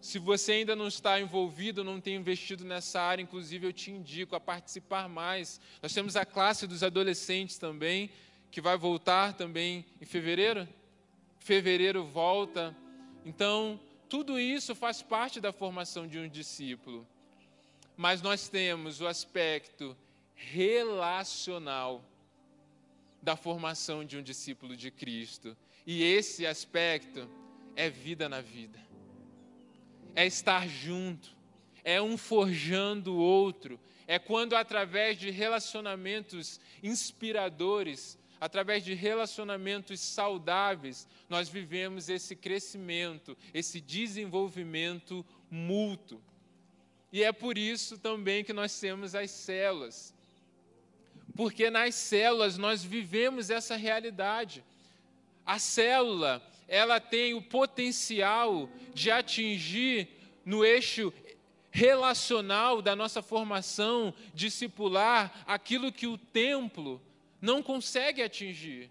Se 0.00 0.18
você 0.18 0.52
ainda 0.52 0.76
não 0.76 0.86
está 0.86 1.20
envolvido, 1.20 1.82
não 1.82 2.00
tem 2.00 2.14
investido 2.14 2.64
nessa 2.64 3.00
área, 3.00 3.22
inclusive 3.22 3.66
eu 3.66 3.72
te 3.72 3.90
indico 3.90 4.36
a 4.36 4.40
participar 4.40 5.08
mais. 5.08 5.60
Nós 5.82 5.92
temos 5.92 6.14
a 6.14 6.24
classe 6.24 6.66
dos 6.66 6.82
adolescentes 6.82 7.58
também, 7.58 8.10
que 8.50 8.60
vai 8.60 8.76
voltar 8.76 9.32
também 9.32 9.84
em 10.00 10.04
fevereiro. 10.04 10.68
Fevereiro 11.40 12.04
volta. 12.04 12.76
Então, 13.24 13.80
tudo 14.08 14.38
isso 14.38 14.74
faz 14.74 15.02
parte 15.02 15.40
da 15.40 15.52
formação 15.52 16.06
de 16.06 16.18
um 16.18 16.28
discípulo. 16.28 17.06
Mas 17.96 18.22
nós 18.22 18.48
temos 18.48 19.00
o 19.00 19.06
aspecto 19.06 19.96
relacional 20.34 22.04
da 23.26 23.34
formação 23.34 24.04
de 24.04 24.16
um 24.16 24.22
discípulo 24.22 24.76
de 24.76 24.88
Cristo. 24.88 25.56
E 25.84 26.00
esse 26.00 26.46
aspecto 26.46 27.28
é 27.74 27.90
vida 27.90 28.28
na 28.28 28.40
vida. 28.40 28.78
É 30.14 30.24
estar 30.24 30.68
junto, 30.68 31.36
é 31.82 32.00
um 32.00 32.16
forjando 32.16 33.14
o 33.14 33.18
outro, 33.18 33.80
é 34.06 34.16
quando 34.16 34.54
através 34.54 35.18
de 35.18 35.28
relacionamentos 35.32 36.60
inspiradores, 36.80 38.16
através 38.40 38.84
de 38.84 38.94
relacionamentos 38.94 39.98
saudáveis, 39.98 41.08
nós 41.28 41.48
vivemos 41.48 42.08
esse 42.08 42.36
crescimento, 42.36 43.36
esse 43.52 43.80
desenvolvimento 43.80 45.26
mútuo. 45.50 46.22
E 47.12 47.24
é 47.24 47.32
por 47.32 47.58
isso 47.58 47.98
também 47.98 48.44
que 48.44 48.52
nós 48.52 48.78
temos 48.78 49.16
as 49.16 49.32
células 49.32 50.14
porque 51.36 51.68
nas 51.68 51.94
células 51.94 52.56
nós 52.56 52.82
vivemos 52.82 53.50
essa 53.50 53.76
realidade. 53.76 54.64
A 55.44 55.58
célula, 55.58 56.42
ela 56.66 56.98
tem 56.98 57.34
o 57.34 57.42
potencial 57.42 58.68
de 58.94 59.10
atingir 59.10 60.08
no 60.44 60.64
eixo 60.64 61.12
relacional 61.70 62.80
da 62.80 62.96
nossa 62.96 63.20
formação 63.20 64.14
discipular 64.32 65.44
aquilo 65.46 65.92
que 65.92 66.06
o 66.06 66.16
templo 66.16 67.02
não 67.40 67.62
consegue 67.62 68.22
atingir. 68.22 68.90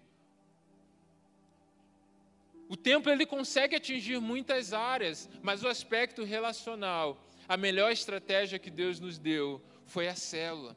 O 2.68 2.76
templo 2.76 3.10
ele 3.10 3.26
consegue 3.26 3.74
atingir 3.74 4.20
muitas 4.20 4.72
áreas, 4.72 5.28
mas 5.42 5.64
o 5.64 5.68
aspecto 5.68 6.22
relacional, 6.22 7.20
a 7.48 7.56
melhor 7.56 7.90
estratégia 7.90 8.58
que 8.58 8.70
Deus 8.70 9.00
nos 9.00 9.18
deu 9.18 9.60
foi 9.84 10.08
a 10.08 10.14
célula. 10.14 10.74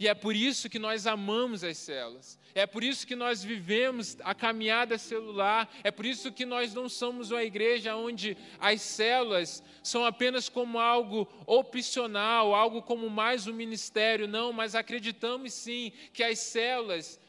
E 0.00 0.08
é 0.08 0.14
por 0.14 0.34
isso 0.34 0.70
que 0.70 0.78
nós 0.78 1.06
amamos 1.06 1.62
as 1.62 1.76
células. 1.76 2.38
É 2.54 2.66
por 2.66 2.82
isso 2.82 3.06
que 3.06 3.14
nós 3.14 3.44
vivemos 3.44 4.16
a 4.24 4.34
caminhada 4.34 4.96
celular. 4.96 5.70
É 5.84 5.90
por 5.90 6.06
isso 6.06 6.32
que 6.32 6.46
nós 6.46 6.72
não 6.72 6.88
somos 6.88 7.30
uma 7.30 7.44
igreja 7.44 7.94
onde 7.94 8.34
as 8.58 8.80
células 8.80 9.62
são 9.82 10.02
apenas 10.06 10.48
como 10.48 10.78
algo 10.78 11.28
opcional, 11.46 12.54
algo 12.54 12.80
como 12.80 13.10
mais 13.10 13.46
um 13.46 13.52
ministério. 13.52 14.26
Não, 14.26 14.54
mas 14.54 14.74
acreditamos 14.74 15.52
sim 15.52 15.92
que 16.14 16.22
as 16.22 16.38
células 16.38 17.20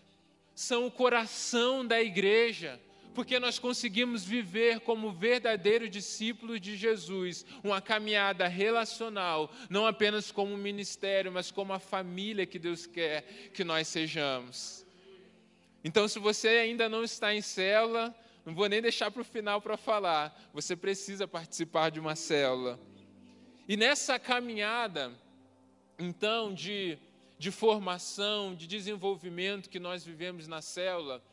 são 0.55 0.87
o 0.87 0.91
coração 0.91 1.85
da 1.85 2.01
igreja 2.01 2.79
porque 3.13 3.39
nós 3.39 3.59
conseguimos 3.59 4.23
viver 4.23 4.79
como 4.81 5.11
verdadeiros 5.11 5.89
discípulos 5.89 6.61
de 6.61 6.75
Jesus, 6.75 7.45
uma 7.63 7.81
caminhada 7.81 8.47
relacional, 8.47 9.51
não 9.69 9.85
apenas 9.85 10.31
como 10.31 10.55
ministério, 10.57 11.31
mas 11.31 11.51
como 11.51 11.73
a 11.73 11.79
família 11.79 12.45
que 12.45 12.59
Deus 12.59 12.85
quer 12.85 13.23
que 13.53 13.63
nós 13.63 13.87
sejamos. 13.87 14.85
Então, 15.83 16.07
se 16.07 16.19
você 16.19 16.47
ainda 16.47 16.87
não 16.87 17.03
está 17.03 17.33
em 17.33 17.41
célula, 17.41 18.15
não 18.45 18.53
vou 18.53 18.69
nem 18.69 18.81
deixar 18.81 19.11
para 19.11 19.21
o 19.21 19.25
final 19.25 19.61
para 19.61 19.77
falar, 19.77 20.49
você 20.53 20.75
precisa 20.75 21.27
participar 21.27 21.89
de 21.89 21.99
uma 21.99 22.15
célula. 22.15 22.79
E 23.67 23.75
nessa 23.75 24.17
caminhada, 24.17 25.11
então, 25.97 26.53
de, 26.53 26.97
de 27.37 27.51
formação, 27.51 28.55
de 28.55 28.67
desenvolvimento 28.67 29.69
que 29.69 29.79
nós 29.79 30.03
vivemos 30.03 30.47
na 30.47 30.61
célula, 30.61 31.23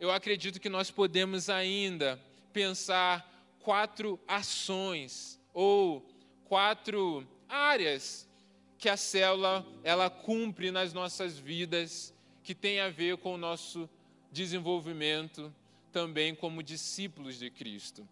eu 0.00 0.10
acredito 0.10 0.58
que 0.58 0.70
nós 0.70 0.90
podemos 0.90 1.50
ainda 1.50 2.18
pensar 2.54 3.30
quatro 3.60 4.18
ações 4.26 5.38
ou 5.52 6.00
quatro 6.46 7.28
áreas 7.46 8.26
que 8.78 8.88
a 8.88 8.96
célula 8.96 9.64
ela 9.84 10.08
cumpre 10.08 10.70
nas 10.70 10.94
nossas 10.94 11.38
vidas 11.38 12.14
que 12.42 12.54
tem 12.54 12.80
a 12.80 12.88
ver 12.88 13.18
com 13.18 13.34
o 13.34 13.38
nosso 13.38 13.88
desenvolvimento 14.32 15.54
também 15.92 16.34
como 16.34 16.62
discípulos 16.62 17.38
de 17.38 17.50
Cristo. 17.50 18.08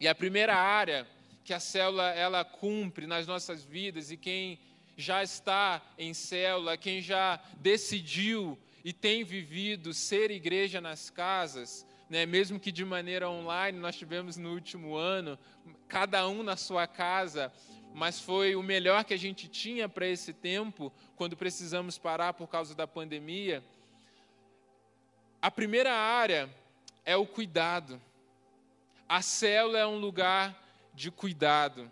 E 0.00 0.08
a 0.08 0.14
primeira 0.16 0.56
área 0.56 1.06
que 1.44 1.54
a 1.54 1.60
célula 1.60 2.10
ela 2.10 2.44
cumpre 2.44 3.06
nas 3.06 3.24
nossas 3.24 3.62
vidas 3.62 4.10
e 4.10 4.16
quem 4.16 4.58
já 4.96 5.22
está 5.22 5.80
em 5.96 6.12
célula, 6.12 6.76
quem 6.76 7.00
já 7.00 7.40
decidiu 7.60 8.58
e 8.84 8.92
tem 8.92 9.24
vivido 9.24 9.94
ser 9.94 10.30
igreja 10.30 10.78
nas 10.78 11.08
casas, 11.08 11.86
né, 12.08 12.26
mesmo 12.26 12.60
que 12.60 12.70
de 12.70 12.84
maneira 12.84 13.30
online, 13.30 13.78
nós 13.78 13.96
tivemos 13.96 14.36
no 14.36 14.52
último 14.52 14.94
ano, 14.94 15.38
cada 15.88 16.28
um 16.28 16.42
na 16.42 16.54
sua 16.54 16.86
casa, 16.86 17.50
mas 17.94 18.20
foi 18.20 18.54
o 18.54 18.62
melhor 18.62 19.04
que 19.04 19.14
a 19.14 19.18
gente 19.18 19.48
tinha 19.48 19.88
para 19.88 20.06
esse 20.06 20.34
tempo, 20.34 20.92
quando 21.16 21.34
precisamos 21.34 21.96
parar 21.96 22.34
por 22.34 22.46
causa 22.46 22.74
da 22.74 22.86
pandemia. 22.86 23.64
A 25.40 25.50
primeira 25.50 25.92
área 25.92 26.50
é 27.06 27.16
o 27.16 27.26
cuidado. 27.26 28.00
A 29.08 29.22
célula 29.22 29.78
é 29.78 29.86
um 29.86 29.98
lugar 29.98 30.60
de 30.92 31.10
cuidado. 31.10 31.90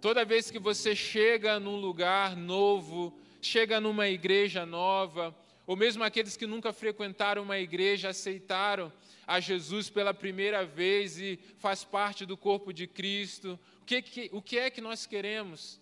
Toda 0.00 0.24
vez 0.24 0.50
que 0.50 0.58
você 0.58 0.96
chega 0.96 1.60
num 1.60 1.76
lugar 1.76 2.34
novo, 2.34 3.16
chega 3.40 3.80
numa 3.80 4.08
igreja 4.08 4.66
nova, 4.66 5.34
ou 5.66 5.76
mesmo 5.76 6.02
aqueles 6.02 6.36
que 6.36 6.46
nunca 6.46 6.72
frequentaram 6.72 7.42
uma 7.42 7.58
igreja 7.58 8.08
aceitaram 8.08 8.92
a 9.26 9.38
Jesus 9.38 9.88
pela 9.88 10.12
primeira 10.12 10.64
vez 10.64 11.18
e 11.18 11.38
faz 11.58 11.84
parte 11.84 12.26
do 12.26 12.36
corpo 12.36 12.72
de 12.72 12.86
Cristo, 12.86 13.58
o 13.80 13.84
que, 13.84 14.02
que, 14.02 14.30
o 14.32 14.42
que 14.42 14.58
é 14.58 14.70
que 14.70 14.80
nós 14.80 15.06
queremos? 15.06 15.80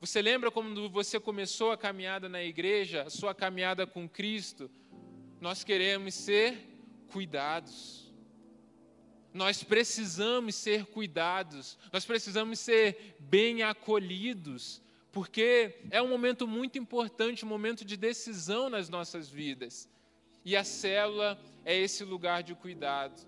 Você 0.00 0.20
lembra 0.20 0.50
quando 0.50 0.88
você 0.90 1.18
começou 1.20 1.70
a 1.70 1.76
caminhada 1.78 2.28
na 2.28 2.42
igreja, 2.42 3.04
a 3.04 3.10
sua 3.10 3.34
caminhada 3.34 3.86
com 3.86 4.08
Cristo? 4.08 4.70
Nós 5.40 5.64
queremos 5.64 6.12
ser 6.12 6.58
cuidados. 7.08 8.12
Nós 9.32 9.62
precisamos 9.62 10.54
ser 10.54 10.84
cuidados, 10.84 11.78
nós 11.90 12.04
precisamos 12.04 12.58
ser 12.58 13.16
bem 13.18 13.62
acolhidos, 13.62 14.82
porque 15.12 15.76
é 15.90 16.00
um 16.00 16.08
momento 16.08 16.48
muito 16.48 16.78
importante, 16.78 17.44
um 17.44 17.48
momento 17.48 17.84
de 17.84 17.98
decisão 17.98 18.70
nas 18.70 18.88
nossas 18.88 19.28
vidas. 19.28 19.86
E 20.42 20.56
a 20.56 20.64
célula 20.64 21.38
é 21.64 21.76
esse 21.76 22.02
lugar 22.02 22.42
de 22.42 22.54
cuidado. 22.54 23.20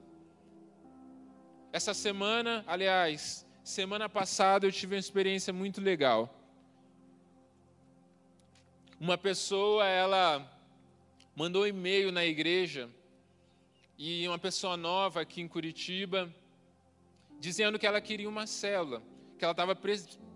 Essa 1.71 1.93
semana, 1.93 2.65
aliás, 2.67 3.47
semana 3.63 4.09
passada 4.09 4.67
eu 4.67 4.73
tive 4.73 4.95
uma 4.95 5.01
experiência 5.01 5.53
muito 5.53 5.81
legal. 5.81 6.41
Uma 8.99 9.19
pessoa, 9.19 9.87
ela 9.87 10.51
mandou 11.37 11.65
um 11.65 11.67
e-mail 11.67 12.11
na 12.11 12.25
igreja 12.25 12.89
e 13.99 14.27
uma 14.27 14.39
pessoa 14.39 14.77
nova 14.77 15.21
aqui 15.21 15.43
em 15.43 15.49
Curitiba, 15.49 16.33
dizendo 17.39 17.79
que 17.79 17.87
ela 17.87 18.01
queria 18.01 18.29
uma 18.29 18.47
célula, 18.47 19.03
que 19.39 19.45
ela 19.45 19.53
estava 19.53 19.77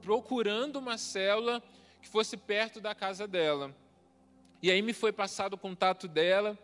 procurando 0.08 0.76
uma 0.76 0.96
célula 0.96 1.62
que 2.00 2.08
fosse 2.08 2.34
perto 2.34 2.80
da 2.80 2.94
casa 2.94 3.28
dela. 3.28 3.76
E 4.62 4.70
aí 4.70 4.80
me 4.80 4.94
foi 4.94 5.12
passado 5.12 5.52
o 5.52 5.58
contato 5.58 6.08
dela, 6.08 6.58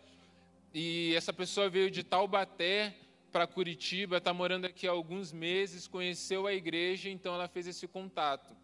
e 0.73 1.15
essa 1.15 1.31
pessoa 1.31 1.69
veio 1.69 1.91
de 1.91 2.03
Taubaté 2.03 2.95
para 3.31 3.47
Curitiba, 3.47 4.17
está 4.17 4.33
morando 4.33 4.65
aqui 4.65 4.89
há 4.89 4.93
alguns 4.93 5.31
meses, 5.31 5.87
conheceu 5.87 6.47
a 6.47 6.55
igreja, 6.55 7.11
então 7.11 7.35
ela 7.35 7.47
fez 7.47 7.67
esse 7.67 7.87
contato. 7.87 8.57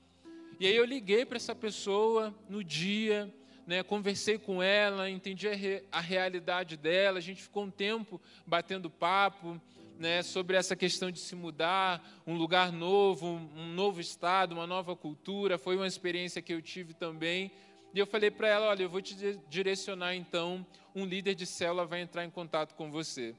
E 0.59 0.67
aí 0.67 0.75
eu 0.75 0.87
liguei 0.87 1.27
para 1.27 1.37
essa 1.37 1.55
pessoa 1.55 2.35
no 2.49 2.65
dia, 2.65 3.31
né, 3.67 3.83
conversei 3.83 4.39
com 4.39 4.63
ela, 4.63 5.11
entendi 5.11 5.47
a, 5.47 5.55
re, 5.55 5.85
a, 5.93 6.01
realidade 6.01 6.79
dela, 6.79 7.19
a 7.19 7.23
gente 7.23 7.43
ficou 7.43 7.65
um 7.65 7.71
tempo 7.71 8.19
batendo 8.47 8.89
papo 8.89 9.61
né, 10.01 10.23
sobre 10.23 10.57
essa 10.57 10.75
questão 10.75 11.11
de 11.11 11.21
se 11.21 11.37
mudar, 11.37 12.03
um 12.27 12.35
lugar 12.35 12.73
novo, 12.73 13.27
um 13.27 13.67
novo 13.75 14.01
estado, 14.01 14.53
uma 14.53 14.67
nova 14.67 14.97
cultura. 14.97 15.59
Foi 15.59 15.77
uma 15.77 15.87
experiência 15.87 16.41
que 16.41 16.55
eu 16.55 16.63
tive 16.63 16.95
também. 16.95 17.53
E 17.93 17.99
eu 17.99 18.07
falei 18.07 18.31
para 18.31 18.49
ela: 18.49 18.69
olha, 18.69 18.83
eu 18.83 18.89
vou 18.89 19.03
te 19.03 19.15
direcionar 19.51 20.15
então, 20.15 20.67
um 20.95 21.05
líder 21.05 21.35
de 21.35 21.45
célula 21.45 21.85
vai 21.85 22.01
entrar 22.01 22.25
em 22.25 22.31
contato 22.31 22.75
com 22.75 22.91
você. 22.91 23.35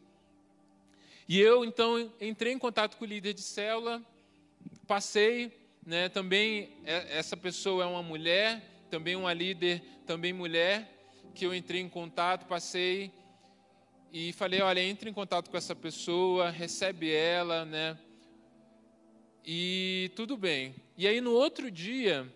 E 1.28 1.40
eu 1.40 1.66
então 1.66 2.12
entrei 2.22 2.54
em 2.54 2.60
contato 2.60 2.96
com 2.96 3.06
o 3.06 3.08
líder 3.08 3.34
de 3.34 3.42
célula, 3.42 4.00
passei, 4.86 5.52
né, 5.84 6.10
também 6.10 6.78
é, 6.86 7.18
essa 7.18 7.36
pessoa 7.36 7.86
é 7.86 7.88
uma 7.88 8.04
mulher, 8.04 8.62
também 8.92 9.16
uma 9.16 9.34
líder, 9.34 9.82
também 10.06 10.32
mulher, 10.32 10.88
que 11.34 11.44
eu 11.44 11.56
entrei 11.56 11.82
em 11.82 11.90
contato, 11.90 12.46
passei 12.46 13.12
e 14.12 14.34
falei, 14.34 14.62
olha, 14.62 14.82
entre 14.82 15.10
em 15.10 15.14
contato 15.14 15.50
com 15.50 15.58
essa 15.58 15.76
pessoa, 15.76 16.50
recebe 16.50 17.12
ela, 17.12 17.66
né? 17.66 17.98
E 19.46 20.12
tudo 20.16 20.38
bem. 20.38 20.76
E 20.98 21.08
aí 21.08 21.22
no 21.22 21.32
outro 21.32 21.72
dia, 21.72 22.32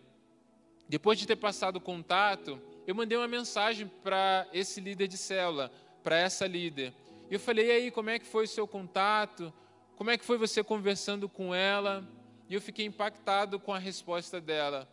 depois 0.88 1.20
de 1.20 1.28
ter 1.28 1.36
passado 1.36 1.76
o 1.78 1.82
contato, 1.82 2.62
eu 2.88 2.96
mandei 2.96 3.18
uma 3.18 3.28
mensagem 3.28 3.88
para 4.04 4.48
esse 4.54 4.80
líder 4.80 5.08
de 5.08 5.18
célula, 5.18 5.72
para 6.04 6.18
essa 6.18 6.48
líder. 6.48 6.94
E 7.30 7.34
eu 7.34 7.40
falei, 7.40 7.68
e 7.68 7.72
aí, 7.72 7.92
como 7.92 8.10
é 8.10 8.20
que 8.20 8.26
foi 8.26 8.46
o 8.46 8.48
seu 8.48 8.68
contato? 8.68 9.52
Como 9.96 10.10
é 10.12 10.18
que 10.18 10.26
foi 10.26 10.38
você 10.38 10.64
conversando 10.64 11.28
com 11.28 11.54
ela? 11.54 12.08
E 12.48 12.54
eu 12.54 12.62
fiquei 12.62 12.86
impactado 12.86 13.60
com 13.60 13.74
a 13.74 13.80
resposta 13.80 14.40
dela 14.40 14.88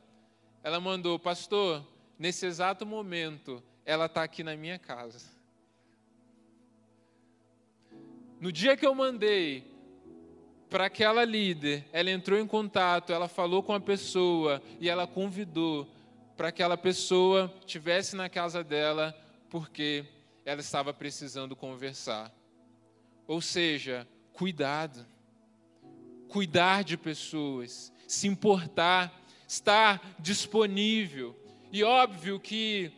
ela 0.62 0.79
mandou, 0.79 1.18
pastor, 1.18 1.85
nesse 2.16 2.47
exato 2.47 2.87
momento, 2.87 3.62
ela 3.85 4.07
está 4.07 4.23
aqui 4.23 4.45
na 4.45 4.55
minha 4.57 4.79
casa. 4.79 5.32
No 8.43 8.51
dia 8.51 8.77
que 8.77 8.85
eu 8.85 8.93
mandei 8.93 9.63
para 10.69 10.87
aquela 10.87 11.25
líder, 11.25 11.85
ela 11.93 12.11
entrou 12.11 12.37
em 12.41 12.45
contato, 12.45 13.13
ela 13.13 13.29
falou 13.29 13.63
com 13.63 13.73
a 13.73 13.79
pessoa 13.79 14.61
e 14.81 14.89
ela 14.89 15.07
convidou 15.07 15.87
para 16.37 16.51
que 16.51 16.61
aquela 16.61 16.77
pessoa 16.77 17.55
tivesse 17.65 18.17
na 18.17 18.29
casa 18.29 18.65
dela, 18.65 19.17
porque 19.49 20.05
ela 20.45 20.61
estava 20.61 20.93
precisando 20.93 21.55
conversar. 21.55 22.35
Ou 23.29 23.41
seja, 23.41 24.09
cuidado, 24.33 25.07
cuidar 26.27 26.83
de 26.83 26.97
pessoas, 26.97 27.93
se 28.09 28.27
importar 28.27 29.23
estar 29.47 30.17
disponível. 30.19 31.39
E 31.71 31.85
óbvio 31.85 32.41
que 32.41 32.91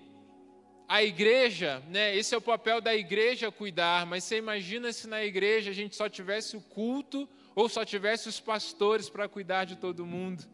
a 0.88 1.02
igreja, 1.02 1.82
né, 1.88 2.14
esse 2.14 2.34
é 2.34 2.38
o 2.38 2.42
papel 2.42 2.80
da 2.80 2.94
igreja 2.94 3.50
cuidar, 3.50 4.04
mas 4.06 4.24
você 4.24 4.36
imagina 4.36 4.92
se 4.92 5.06
na 5.06 5.24
igreja 5.24 5.70
a 5.70 5.74
gente 5.74 5.96
só 5.96 6.08
tivesse 6.08 6.56
o 6.56 6.60
culto 6.60 7.28
ou 7.54 7.68
só 7.68 7.84
tivesse 7.84 8.28
os 8.28 8.38
pastores 8.38 9.08
para 9.08 9.28
cuidar 9.28 9.64
de 9.64 9.76
todo 9.76 10.04
mundo? 10.04 10.44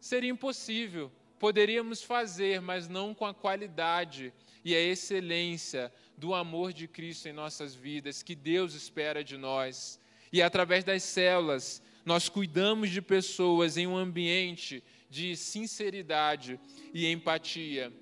Seria 0.00 0.30
impossível. 0.30 1.10
Poderíamos 1.38 2.02
fazer, 2.02 2.60
mas 2.60 2.88
não 2.88 3.14
com 3.14 3.24
a 3.24 3.32
qualidade 3.32 4.32
e 4.64 4.74
a 4.74 4.80
excelência 4.80 5.92
do 6.16 6.34
amor 6.34 6.72
de 6.72 6.88
Cristo 6.88 7.28
em 7.28 7.32
nossas 7.32 7.74
vidas, 7.74 8.22
que 8.22 8.34
Deus 8.34 8.74
espera 8.74 9.22
de 9.22 9.36
nós. 9.36 10.00
E 10.32 10.42
através 10.42 10.82
das 10.82 11.02
células, 11.04 11.80
nós 12.04 12.28
cuidamos 12.28 12.90
de 12.90 13.00
pessoas 13.00 13.76
em 13.76 13.86
um 13.86 13.96
ambiente 13.96 14.82
de 15.08 15.36
sinceridade 15.36 16.58
e 16.92 17.06
empatia. 17.06 17.92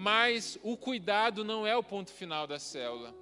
Mas 0.00 0.56
o 0.62 0.76
cuidado 0.76 1.42
não 1.42 1.66
é 1.66 1.76
o 1.76 1.82
ponto 1.82 2.12
final 2.12 2.46
da 2.46 2.56
célula. 2.56 3.12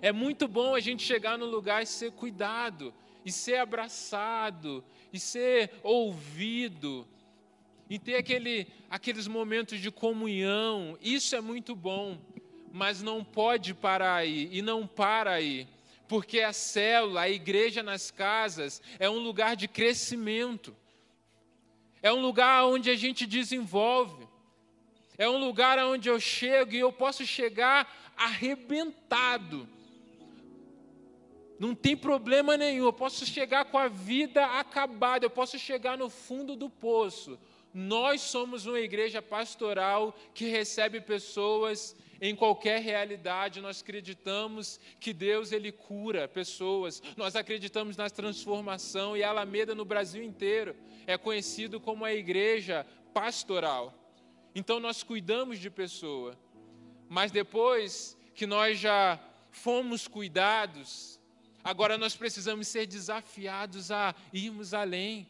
É 0.00 0.10
muito 0.10 0.48
bom 0.48 0.74
a 0.74 0.80
gente 0.80 1.04
chegar 1.04 1.38
no 1.38 1.46
lugar 1.46 1.80
e 1.80 1.86
ser 1.86 2.10
cuidado, 2.10 2.92
e 3.24 3.30
ser 3.30 3.58
abraçado, 3.58 4.84
e 5.12 5.20
ser 5.20 5.70
ouvido, 5.80 7.06
e 7.88 8.00
ter 8.00 8.16
aquele, 8.16 8.66
aqueles 8.90 9.28
momentos 9.28 9.78
de 9.78 9.92
comunhão. 9.92 10.98
Isso 11.00 11.36
é 11.36 11.40
muito 11.40 11.76
bom, 11.76 12.18
mas 12.72 13.00
não 13.00 13.22
pode 13.22 13.74
parar 13.74 14.16
aí, 14.16 14.48
e 14.50 14.60
não 14.60 14.88
para 14.88 15.30
aí 15.30 15.68
porque 16.08 16.40
a 16.40 16.52
célula, 16.52 17.22
a 17.22 17.30
igreja 17.30 17.82
nas 17.82 18.10
casas, 18.10 18.82
é 18.98 19.08
um 19.08 19.18
lugar 19.18 19.56
de 19.56 19.66
crescimento, 19.66 20.76
é 22.02 22.12
um 22.12 22.20
lugar 22.20 22.66
onde 22.66 22.90
a 22.90 22.96
gente 22.96 23.26
desenvolve, 23.26 24.28
é 25.18 25.28
um 25.28 25.38
lugar 25.38 25.78
onde 25.78 26.08
eu 26.08 26.18
chego 26.18 26.72
e 26.74 26.80
eu 26.80 26.92
posso 26.92 27.24
chegar 27.26 28.12
arrebentado. 28.16 29.68
Não 31.58 31.74
tem 31.74 31.96
problema 31.96 32.56
nenhum, 32.56 32.86
eu 32.86 32.92
posso 32.92 33.24
chegar 33.24 33.66
com 33.66 33.78
a 33.78 33.86
vida 33.86 34.44
acabada, 34.44 35.24
eu 35.24 35.30
posso 35.30 35.58
chegar 35.58 35.96
no 35.96 36.10
fundo 36.10 36.56
do 36.56 36.68
poço. 36.68 37.38
Nós 37.72 38.20
somos 38.20 38.66
uma 38.66 38.80
igreja 38.80 39.22
pastoral 39.22 40.14
que 40.34 40.46
recebe 40.46 41.00
pessoas 41.00 41.96
em 42.20 42.36
qualquer 42.36 42.80
realidade, 42.80 43.60
nós 43.60 43.80
acreditamos 43.80 44.78
que 45.00 45.12
Deus 45.12 45.50
ele 45.50 45.72
cura 45.72 46.28
pessoas. 46.28 47.02
Nós 47.16 47.34
acreditamos 47.34 47.96
na 47.96 48.08
transformação 48.08 49.16
e 49.16 49.24
a 49.24 49.30
Alameda 49.30 49.74
no 49.74 49.84
Brasil 49.84 50.22
inteiro 50.22 50.76
é 51.04 51.18
conhecido 51.18 51.80
como 51.80 52.04
a 52.04 52.14
igreja 52.14 52.86
pastoral. 53.12 54.01
Então 54.54 54.80
nós 54.80 55.02
cuidamos 55.02 55.58
de 55.58 55.70
pessoa. 55.70 56.38
Mas 57.08 57.30
depois 57.30 58.16
que 58.34 58.46
nós 58.46 58.78
já 58.78 59.20
fomos 59.50 60.08
cuidados, 60.08 61.20
Agora 61.64 61.96
nós 61.96 62.16
precisamos 62.16 62.66
ser 62.66 62.86
desafiados 62.86 63.90
a 63.90 64.14
irmos 64.32 64.74
além, 64.74 65.28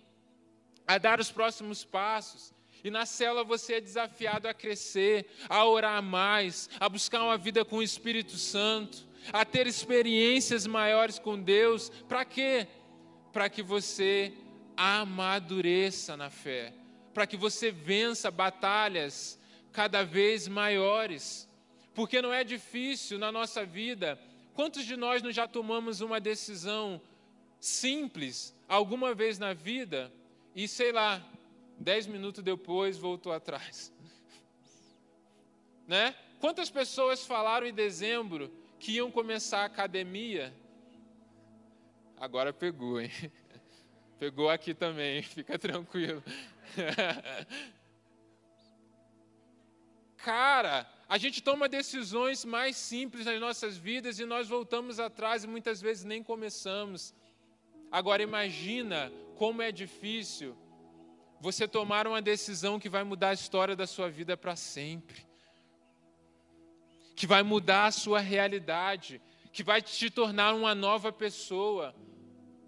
a 0.87 0.97
dar 0.97 1.21
os 1.21 1.31
próximos 1.31 1.85
passos. 1.85 2.55
E 2.83 2.91
na 2.91 3.05
célula 3.05 3.45
você 3.45 3.75
é 3.75 3.81
desafiado 3.81 4.49
a 4.49 4.55
crescer, 4.55 5.27
a 5.49 5.65
orar 5.65 6.03
mais, 6.03 6.71
a 6.81 6.89
buscar 6.89 7.23
uma 7.23 7.37
vida 7.37 7.65
com 7.65 7.77
o 7.77 7.83
Espírito 7.83 8.37
Santo, 8.39 9.07
a 9.33 9.45
ter 9.45 9.67
experiências 9.67 10.67
maiores 10.67 11.19
com 11.19 11.41
Deus. 11.41 11.91
Para 12.09 12.25
quê? 12.25 12.67
Para 13.31 13.51
que 13.51 13.63
você 13.63 14.33
amadureça 14.75 16.17
na 16.17 16.31
fé, 16.31 16.73
para 17.13 17.27
que 17.27 17.37
você 17.37 17.71
vença 17.71 18.31
batalhas 18.31 19.39
cada 19.73 20.03
vez 20.05 20.49
maiores. 20.49 21.49
Porque 21.95 22.23
não 22.23 22.33
é 22.33 22.43
difícil 22.43 23.19
na 23.19 23.31
nossa 23.31 23.65
vida. 23.65 24.19
Quantos 24.55 24.85
de 24.85 24.97
nós 24.97 25.23
não 25.23 25.31
já 25.31 25.47
tomamos 25.47 26.01
uma 26.01 26.21
decisão 26.21 27.01
simples 27.61 28.55
alguma 28.69 29.15
vez 29.15 29.39
na 29.39 29.53
vida 29.53 30.13
e 30.55 30.67
sei 30.67 30.93
lá, 30.93 31.23
Dez 31.83 32.07
minutos 32.07 32.45
depois 32.45 32.97
voltou 32.97 33.33
atrás. 33.33 33.93
Né? 35.85 36.15
Quantas 36.39 36.71
pessoas 36.71 37.27
falaram 37.27 37.67
em 37.67 37.75
dezembro 37.75 38.51
que 38.79 38.93
iam 38.93 39.11
começar 39.11 39.63
a 39.63 39.65
academia? 39.65 40.55
Agora 42.17 42.53
pegou, 42.53 43.01
hein? 43.01 43.11
Pegou 44.19 44.49
aqui 44.49 44.73
também, 44.73 45.21
fica 45.27 45.59
tranquilo. 45.59 46.23
Cara, 50.17 50.87
a 51.09 51.19
gente 51.19 51.43
toma 51.43 51.69
decisões 51.69 52.45
mais 52.45 52.77
simples 52.77 53.27
nas 53.27 53.41
nossas 53.41 53.77
vidas 53.77 54.19
e 54.19 54.25
nós 54.25 54.49
voltamos 54.49 55.01
atrás 55.01 55.45
e 55.45 55.49
muitas 55.49 55.81
vezes 55.81 56.05
nem 56.05 56.23
começamos. 56.23 57.15
Agora 57.91 58.23
imagina 58.23 59.13
como 59.37 59.61
é 59.61 59.73
difícil 59.73 60.57
você 61.41 61.67
tomar 61.67 62.07
uma 62.07 62.23
decisão 62.23 62.79
que 62.79 62.89
vai 62.89 63.03
mudar 63.03 63.31
a 63.31 63.35
história 63.35 63.75
da 63.75 63.87
sua 63.87 64.09
vida 64.09 64.37
para 64.37 64.55
sempre, 64.55 65.27
que 67.17 67.27
vai 67.27 67.43
mudar 67.43 67.87
a 67.87 67.91
sua 67.91 68.21
realidade, 68.21 69.21
que 69.53 69.65
vai 69.65 69.83
te 69.83 70.09
tornar 70.09 70.55
uma 70.55 70.75
nova 70.75 71.13
pessoa. 71.13 71.95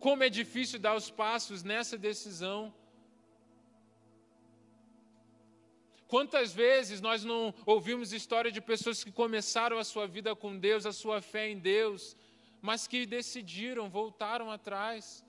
Como 0.00 0.24
é 0.24 0.28
difícil 0.28 0.78
dar 0.80 0.96
os 0.96 1.08
passos 1.08 1.62
nessa 1.62 1.96
decisão. 1.96 2.74
Quantas 6.06 6.52
vezes 6.52 7.00
nós 7.00 7.24
não 7.24 7.54
ouvimos 7.64 8.12
história 8.12 8.52
de 8.52 8.60
pessoas 8.60 9.02
que 9.02 9.10
começaram 9.10 9.78
a 9.78 9.84
sua 9.84 10.06
vida 10.06 10.34
com 10.36 10.58
Deus, 10.58 10.86
a 10.86 10.92
sua 10.92 11.20
fé 11.20 11.48
em 11.48 11.58
Deus, 11.58 12.16
mas 12.60 12.86
que 12.86 13.06
decidiram, 13.06 13.90
voltaram 13.90 14.50
atrás. 14.50 15.24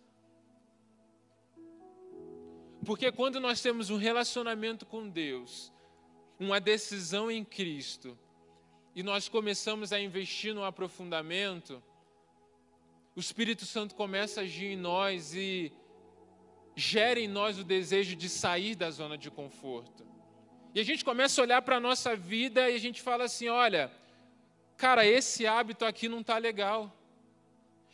Porque 2.85 3.11
quando 3.11 3.39
nós 3.39 3.61
temos 3.61 3.89
um 3.89 3.97
relacionamento 3.97 4.85
com 4.85 5.09
Deus, 5.09 5.71
uma 6.39 6.59
decisão 6.59 7.31
em 7.31 7.43
Cristo, 7.43 8.17
e 8.93 9.01
nós 9.01 9.27
começamos 9.27 9.91
a 9.91 9.99
investir 9.99 10.53
no 10.53 10.63
aprofundamento, 10.63 11.81
o 13.15 13.19
Espírito 13.19 13.65
Santo 13.65 13.95
começa 13.95 14.41
a 14.41 14.43
agir 14.43 14.67
em 14.67 14.77
nós 14.77 15.33
e 15.33 15.71
gera 16.75 17.19
em 17.19 17.27
nós 17.27 17.57
o 17.57 17.63
desejo 17.63 18.15
de 18.15 18.29
sair 18.29 18.75
da 18.75 18.91
zona 18.91 19.17
de 19.17 19.31
conforto. 19.31 20.14
E 20.75 20.79
a 20.81 20.83
gente 20.83 21.05
começa 21.05 21.39
a 21.39 21.43
olhar 21.43 21.61
para 21.61 21.77
a 21.77 21.79
nossa 21.79 22.17
vida 22.17 22.69
e 22.69 22.75
a 22.75 22.77
gente 22.77 23.01
fala 23.01 23.23
assim: 23.23 23.47
olha, 23.47 23.89
cara, 24.75 25.07
esse 25.07 25.47
hábito 25.47 25.85
aqui 25.85 26.09
não 26.09 26.19
está 26.19 26.37
legal. 26.37 26.93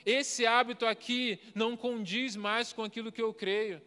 Esse 0.04 0.48
hábito 0.48 0.88
aqui 0.88 1.39
não 1.54 1.78
condiz 1.78 2.36
mais 2.36 2.74
com 2.74 2.84
aquilo 2.84 3.12
que 3.12 3.22
eu 3.22 3.32
creio. 3.32 3.80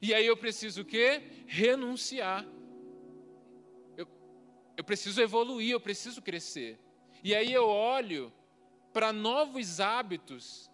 E 0.00 0.14
aí 0.14 0.24
eu 0.24 0.36
preciso 0.36 0.82
o 0.82 0.84
quê? 0.84 1.20
Renunciar. 1.48 2.46
Eu, 3.96 4.06
eu 4.76 4.84
preciso 4.84 5.20
evoluir, 5.20 5.72
eu 5.72 5.80
preciso 5.80 6.22
crescer. 6.22 6.78
E 7.24 7.34
aí 7.34 7.52
eu 7.52 7.66
olho 7.66 8.32
para 8.92 9.12
novos 9.12 9.80
hábitos 9.80 10.70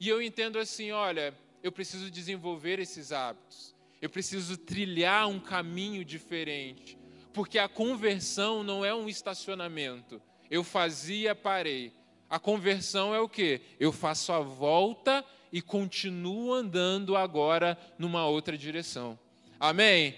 e 0.00 0.08
eu 0.08 0.22
entendo 0.22 0.58
assim: 0.58 0.92
olha, 0.92 1.38
eu 1.62 1.70
preciso 1.70 2.10
desenvolver 2.10 2.78
esses 2.78 3.12
hábitos. 3.12 3.76
Eu 4.02 4.10
preciso 4.10 4.56
trilhar 4.56 5.28
um 5.28 5.38
caminho 5.38 6.04
diferente. 6.04 6.98
Porque 7.32 7.56
a 7.56 7.68
conversão 7.68 8.64
não 8.64 8.84
é 8.84 8.92
um 8.92 9.08
estacionamento. 9.08 10.20
Eu 10.50 10.64
fazia, 10.64 11.36
parei. 11.36 11.92
A 12.28 12.38
conversão 12.38 13.14
é 13.14 13.20
o 13.20 13.28
quê? 13.28 13.60
Eu 13.78 13.92
faço 13.92 14.32
a 14.32 14.40
volta 14.40 15.24
e 15.52 15.62
continuo 15.62 16.52
andando 16.52 17.16
agora 17.16 17.78
numa 17.96 18.26
outra 18.26 18.58
direção. 18.58 19.16
Amém? 19.60 20.16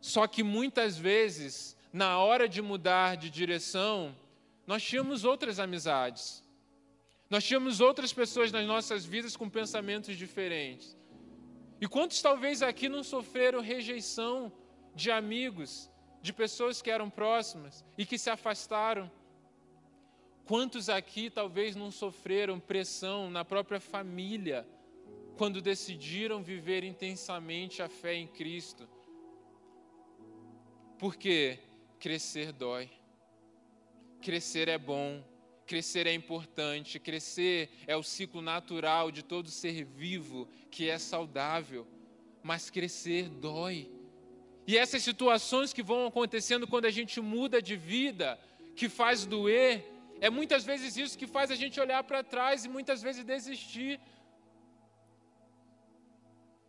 Só 0.00 0.26
que 0.26 0.42
muitas 0.42 0.96
vezes, 0.96 1.76
na 1.92 2.18
hora 2.18 2.48
de 2.48 2.62
mudar 2.62 3.16
de 3.16 3.30
direção, 3.30 4.14
nós 4.66 4.82
tínhamos 4.82 5.24
outras 5.24 5.58
amizades. 5.58 6.44
Nós 7.28 7.42
tínhamos 7.42 7.80
outras 7.80 8.12
pessoas 8.12 8.52
nas 8.52 8.66
nossas 8.66 9.04
vidas 9.04 9.36
com 9.36 9.48
pensamentos 9.48 10.16
diferentes. 10.16 10.96
E 11.84 11.86
quantos 11.86 12.22
talvez 12.22 12.62
aqui 12.62 12.88
não 12.88 13.04
sofreram 13.04 13.60
rejeição 13.60 14.50
de 14.94 15.10
amigos, 15.10 15.90
de 16.22 16.32
pessoas 16.32 16.80
que 16.80 16.90
eram 16.90 17.10
próximas 17.10 17.84
e 17.98 18.06
que 18.06 18.16
se 18.16 18.30
afastaram? 18.30 19.10
Quantos 20.46 20.88
aqui 20.88 21.28
talvez 21.28 21.76
não 21.76 21.90
sofreram 21.90 22.58
pressão 22.58 23.30
na 23.30 23.44
própria 23.44 23.80
família 23.80 24.66
quando 25.36 25.60
decidiram 25.60 26.42
viver 26.42 26.84
intensamente 26.84 27.82
a 27.82 27.88
fé 27.90 28.14
em 28.14 28.28
Cristo? 28.28 28.88
Porque 30.98 31.58
crescer 32.00 32.50
dói. 32.50 32.88
Crescer 34.22 34.68
é 34.68 34.78
bom, 34.78 35.22
crescer 35.64 36.06
é 36.06 36.12
importante, 36.12 36.98
crescer 36.98 37.70
é 37.86 37.96
o 37.96 38.02
ciclo 38.02 38.42
natural 38.42 39.10
de 39.10 39.22
todo 39.22 39.48
ser 39.48 39.84
vivo 39.84 40.48
que 40.70 40.88
é 40.88 40.98
saudável, 40.98 41.86
mas 42.42 42.70
crescer 42.70 43.28
dói. 43.28 43.90
E 44.66 44.76
essas 44.76 45.02
situações 45.02 45.72
que 45.72 45.82
vão 45.82 46.06
acontecendo 46.06 46.66
quando 46.66 46.86
a 46.86 46.90
gente 46.90 47.20
muda 47.20 47.60
de 47.60 47.76
vida, 47.76 48.38
que 48.76 48.88
faz 48.88 49.26
doer, 49.26 49.84
é 50.20 50.30
muitas 50.30 50.64
vezes 50.64 50.96
isso 50.96 51.18
que 51.18 51.26
faz 51.26 51.50
a 51.50 51.54
gente 51.54 51.80
olhar 51.80 52.02
para 52.04 52.22
trás 52.22 52.64
e 52.64 52.68
muitas 52.68 53.02
vezes 53.02 53.24
desistir. 53.24 54.00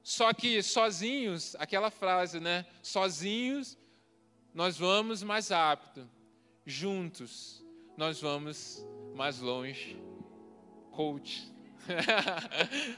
Só 0.03 0.34
que 0.34 0.62
sozinhos, 0.62 1.55
aquela 1.58 1.89
frase, 1.89 2.39
né? 2.39 2.65
Sozinhos 2.81 3.77
nós 4.53 4.77
vamos 4.77 5.23
mais 5.23 5.49
rápido, 5.49 6.10
juntos 6.65 7.64
nós 7.97 8.19
vamos 8.19 8.86
mais 9.13 9.39
longe. 9.39 9.97
Coach. 10.91 11.49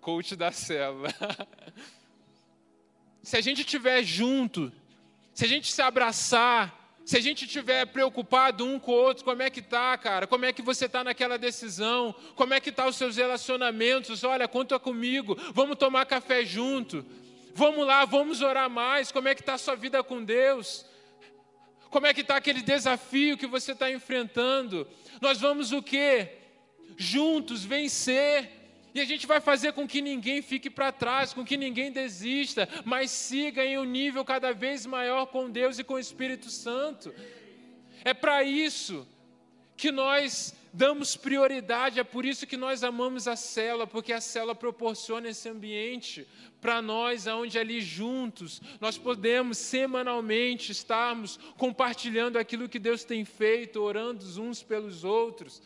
Coach 0.00 0.36
da 0.36 0.52
célula. 0.52 1.08
se 3.22 3.36
a 3.36 3.40
gente 3.40 3.60
estiver 3.60 4.02
junto, 4.02 4.72
se 5.32 5.44
a 5.44 5.48
gente 5.48 5.72
se 5.72 5.80
abraçar, 5.80 6.98
se 7.04 7.16
a 7.16 7.20
gente 7.20 7.46
estiver 7.46 7.86
preocupado 7.86 8.64
um 8.64 8.78
com 8.78 8.92
o 8.92 8.94
outro, 8.94 9.24
como 9.24 9.42
é 9.42 9.48
que 9.48 9.62
tá, 9.62 9.96
cara? 9.96 10.26
Como 10.26 10.44
é 10.44 10.52
que 10.52 10.62
você 10.62 10.84
está 10.84 11.02
naquela 11.02 11.38
decisão? 11.38 12.14
Como 12.36 12.52
é 12.52 12.60
que 12.60 12.70
tá 12.70 12.86
os 12.86 12.96
seus 12.96 13.16
relacionamentos? 13.16 14.22
Olha, 14.24 14.46
conta 14.46 14.78
comigo. 14.78 15.36
Vamos 15.54 15.78
tomar 15.78 16.04
café 16.04 16.44
junto. 16.44 17.04
Vamos 17.54 17.86
lá, 17.86 18.04
vamos 18.04 18.42
orar 18.42 18.68
mais. 18.68 19.10
Como 19.10 19.26
é 19.26 19.34
que 19.34 19.40
está 19.40 19.54
a 19.54 19.58
sua 19.58 19.74
vida 19.74 20.02
com 20.04 20.22
Deus? 20.22 20.84
Como 21.90 22.06
é 22.06 22.14
que 22.14 22.20
está 22.20 22.36
aquele 22.36 22.62
desafio 22.62 23.36
que 23.36 23.46
você 23.46 23.72
está 23.72 23.90
enfrentando? 23.90 24.88
Nós 25.20 25.40
vamos 25.40 25.72
o 25.72 25.82
quê? 25.82 26.38
Juntos 26.96 27.64
vencer. 27.64 28.48
E 28.94 29.00
a 29.00 29.04
gente 29.04 29.26
vai 29.26 29.40
fazer 29.40 29.72
com 29.72 29.86
que 29.86 30.00
ninguém 30.00 30.40
fique 30.42 30.70
para 30.70 30.90
trás, 30.90 31.32
com 31.32 31.44
que 31.44 31.56
ninguém 31.56 31.92
desista, 31.92 32.68
mas 32.84 33.10
siga 33.10 33.64
em 33.64 33.78
um 33.78 33.84
nível 33.84 34.24
cada 34.24 34.52
vez 34.52 34.84
maior 34.86 35.26
com 35.26 35.50
Deus 35.50 35.78
e 35.78 35.84
com 35.84 35.94
o 35.94 35.98
Espírito 35.98 36.50
Santo. 36.50 37.14
É 38.04 38.14
para 38.14 38.42
isso 38.42 39.06
que 39.80 39.90
nós 39.90 40.54
damos 40.72 41.16
prioridade, 41.16 41.98
é 41.98 42.04
por 42.04 42.24
isso 42.24 42.46
que 42.46 42.56
nós 42.56 42.84
amamos 42.84 43.26
a 43.26 43.34
célula, 43.34 43.86
porque 43.86 44.12
a 44.12 44.20
célula 44.20 44.54
proporciona 44.54 45.28
esse 45.28 45.48
ambiente 45.48 46.28
para 46.60 46.82
nós, 46.82 47.26
aonde 47.26 47.58
ali 47.58 47.80
juntos 47.80 48.60
nós 48.80 48.98
podemos 48.98 49.56
semanalmente 49.58 50.70
estarmos 50.70 51.38
compartilhando 51.56 52.38
aquilo 52.38 52.68
que 52.68 52.78
Deus 52.78 53.02
tem 53.04 53.24
feito, 53.24 53.80
orando 53.80 54.24
uns 54.40 54.62
pelos 54.62 55.02
outros 55.02 55.62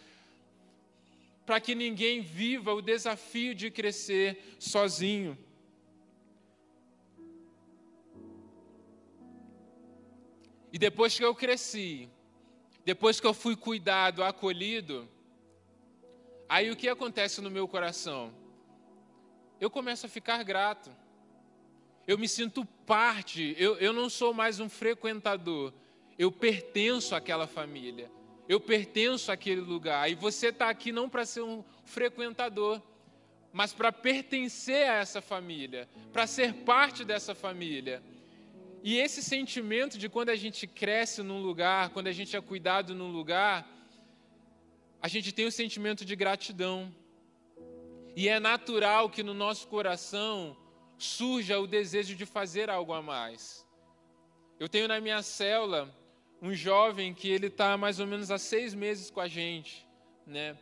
para 1.45 1.61
que 1.61 1.75
ninguém 1.75 2.23
viva 2.23 2.73
o 2.73 2.81
desafio 2.81 3.55
de 3.55 3.71
crescer 3.71 4.57
sozinho. 4.59 5.37
E 10.73 10.79
depois 10.79 11.17
que 11.17 11.25
eu 11.25 11.35
cresci, 11.35 12.09
depois 12.85 13.19
que 13.19 13.27
eu 13.27 13.33
fui 13.33 13.57
cuidado, 13.57 14.23
acolhido, 14.23 15.09
aí 16.49 16.71
o 16.71 16.77
que 16.77 16.89
acontece 16.89 17.41
no 17.41 17.51
meu 17.51 17.67
coração? 17.67 18.33
Eu 19.61 19.71
começo 19.71 20.05
a 20.07 20.09
ficar 20.09 20.43
grato. 20.43 20.91
Eu 22.07 22.19
me 22.19 22.29
sinto 22.29 22.65
parte, 22.87 23.57
eu, 23.59 23.77
eu 23.79 23.93
não 23.93 24.11
sou 24.11 24.35
mais 24.35 24.61
um 24.61 24.69
frequentador, 24.69 25.73
eu 26.19 26.31
pertenço 26.31 27.15
àquela 27.15 27.47
família, 27.47 28.11
eu 28.47 28.61
pertenço 28.61 29.33
àquele 29.33 29.63
lugar. 29.63 30.11
E 30.11 30.15
você 30.15 30.49
está 30.49 30.69
aqui 30.69 30.93
não 30.93 31.09
para 31.09 31.25
ser 31.25 31.41
um 31.41 31.65
frequentador, 31.87 32.83
mas 33.51 33.73
para 33.73 33.91
pertencer 33.91 34.87
a 34.87 34.97
essa 34.97 35.23
família, 35.23 35.89
para 36.13 36.27
ser 36.27 36.53
parte 36.53 37.05
dessa 37.05 37.35
família. 37.35 38.03
E 38.87 38.99
esse 38.99 39.23
sentimento 39.23 39.97
de 39.97 40.11
quando 40.11 40.29
a 40.29 40.37
gente 40.37 40.67
cresce 40.67 41.23
num 41.23 41.41
lugar, 41.41 41.89
quando 41.89 42.09
a 42.09 42.13
gente 42.13 42.37
é 42.37 42.41
cuidado 42.43 42.95
num 42.95 43.11
lugar, 43.11 43.67
a 45.01 45.09
gente 45.09 45.33
tem 45.33 45.47
o 45.47 45.49
um 45.49 45.51
sentimento 45.51 46.05
de 46.05 46.15
gratidão. 46.15 46.95
E 48.15 48.29
é 48.29 48.39
natural 48.39 49.09
que 49.09 49.23
no 49.23 49.33
nosso 49.33 49.69
coração 49.69 50.55
surja 50.99 51.59
o 51.59 51.67
desejo 51.67 52.15
de 52.15 52.27
fazer 52.27 52.69
algo 52.69 52.93
a 52.93 53.01
mais. 53.01 53.67
Eu 54.61 54.69
tenho 54.69 54.87
na 54.87 55.01
minha 55.01 55.23
célula 55.23 55.91
um 56.43 56.53
jovem 56.53 57.15
que 57.15 57.31
ele 57.31 57.47
está 57.47 57.79
mais 57.79 57.99
ou 57.99 58.07
menos 58.07 58.31
há 58.31 58.37
seis 58.37 58.75
meses 58.75 59.11
com 59.11 59.21
a 59.23 59.29
gente, 59.29 59.89
né? 60.27 60.59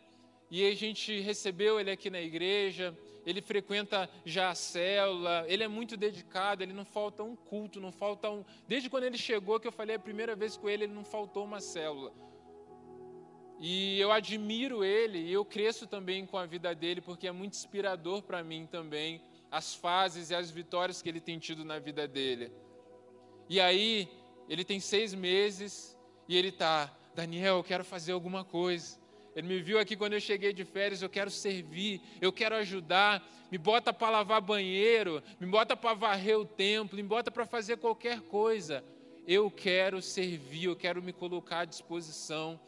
E 0.49 0.65
a 0.65 0.73
gente 0.77 1.19
recebeu 1.19 1.81
ele 1.81 1.91
aqui 1.91 2.09
na 2.09 2.21
igreja, 2.21 2.97
ele 3.25 3.41
frequenta 3.41 4.09
já 4.25 4.51
a 4.51 4.55
célula, 4.55 5.45
ele 5.49 5.63
é 5.63 5.69
muito 5.69 5.97
dedicado, 5.97 6.63
ele 6.63 6.73
não 6.73 6.85
falta 6.85 7.23
um 7.23 7.37
culto, 7.37 7.81
não 7.81 7.93
falta 7.93 8.31
um. 8.31 8.45
Desde 8.67 8.91
quando 8.91 9.05
ele 9.05 9.19
chegou, 9.19 9.61
que 9.61 9.67
eu 9.67 9.73
falei 9.73 9.97
a 9.97 9.99
primeira 9.99 10.35
vez 10.35 10.57
com 10.57 10.69
ele, 10.69 10.85
ele 10.85 10.93
não 10.93 11.05
faltou 11.05 11.45
uma 11.45 11.61
célula. 11.61 12.13
E 13.61 14.01
eu 14.01 14.11
admiro 14.11 14.83
ele 14.85 15.19
e 15.19 15.33
eu 15.33 15.45
cresço 15.45 15.87
também 15.87 16.27
com 16.27 16.37
a 16.37 16.45
vida 16.45 16.75
dele, 16.75 17.01
porque 17.01 17.29
é 17.29 17.33
muito 17.33 17.55
inspirador 17.55 18.23
para 18.23 18.43
mim 18.43 18.67
também 18.67 19.23
as 19.53 19.75
fases 19.75 20.31
e 20.31 20.35
as 20.35 20.51
vitórias 20.51 21.01
que 21.01 21.09
ele 21.09 21.21
tem 21.21 21.39
tido 21.39 21.65
na 21.65 21.79
vida 21.79 22.09
dele. 22.09 22.51
E 23.49 23.61
aí, 23.61 24.09
ele 24.49 24.65
tem 24.65 24.81
seis 24.81 25.15
meses 25.15 25.97
e 26.27 26.37
ele 26.37 26.49
está, 26.49 26.91
Daniel, 27.15 27.59
eu 27.59 27.65
quero 27.65 27.85
fazer 27.85 28.13
alguma 28.13 28.45
coisa. 28.45 28.99
Ele 29.35 29.49
me 29.49 29.63
viu 29.63 29.79
aqui 29.79 29.97
quando 29.97 30.13
eu 30.13 30.21
cheguei 30.21 30.53
de 30.53 30.65
férias, 30.65 31.01
eu 31.01 31.09
quero 31.09 31.31
servir, 31.31 32.03
eu 32.21 32.33
quero 32.33 32.55
ajudar, 32.57 33.27
me 33.51 33.57
bota 33.57 33.93
para 33.93 34.11
lavar 34.11 34.41
banheiro, 34.43 35.23
me 35.41 35.47
bota 35.47 35.75
para 35.75 35.95
varrer 35.95 36.39
o 36.39 36.45
templo, 36.45 36.97
me 36.97 37.03
bota 37.03 37.31
para 37.31 37.47
fazer 37.47 37.79
qualquer 37.79 38.21
coisa. 38.21 38.85
Eu 39.27 39.51
quero 39.51 40.03
servir, 40.03 40.65
eu 40.65 40.77
quero 40.77 41.03
me 41.03 41.13
colocar 41.13 41.61
à 41.61 41.65
disposição. 41.65 42.61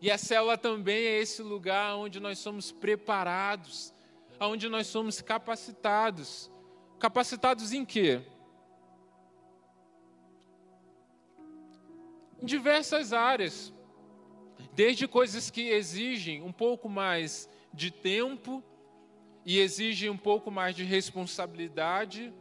E 0.00 0.10
a 0.10 0.18
célula 0.18 0.58
também 0.58 1.04
é 1.06 1.20
esse 1.20 1.42
lugar 1.42 1.96
onde 1.96 2.20
nós 2.20 2.38
somos 2.38 2.70
preparados, 2.70 3.94
onde 4.38 4.68
nós 4.68 4.86
somos 4.86 5.22
capacitados. 5.22 6.50
Capacitados 6.98 7.72
em 7.72 7.84
quê? 7.84 8.20
Em 12.42 12.44
diversas 12.46 13.12
áreas 13.12 13.72
desde 14.74 15.06
coisas 15.06 15.50
que 15.50 15.68
exigem 15.68 16.42
um 16.42 16.52
pouco 16.52 16.88
mais 16.88 17.48
de 17.72 17.90
tempo 17.90 18.62
e 19.44 19.58
exigem 19.58 20.10
um 20.10 20.16
pouco 20.16 20.50
mais 20.50 20.74
de 20.74 20.84
responsabilidade, 20.84 22.32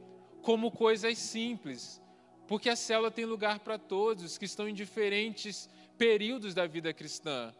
como 0.42 0.72
coisas 0.72 1.18
simples, 1.18 2.02
porque 2.48 2.70
a 2.70 2.76
célula 2.76 3.12
tem 3.12 3.26
lugar 3.26 3.60
para 3.60 3.78
todos 3.78 4.38
que 4.38 4.46
estão 4.46 4.68
em 4.68 4.74
diferentes 4.74 5.70
períodos 5.98 6.54
da 6.54 6.66
vida 6.66 6.94
cristã. 6.94 7.54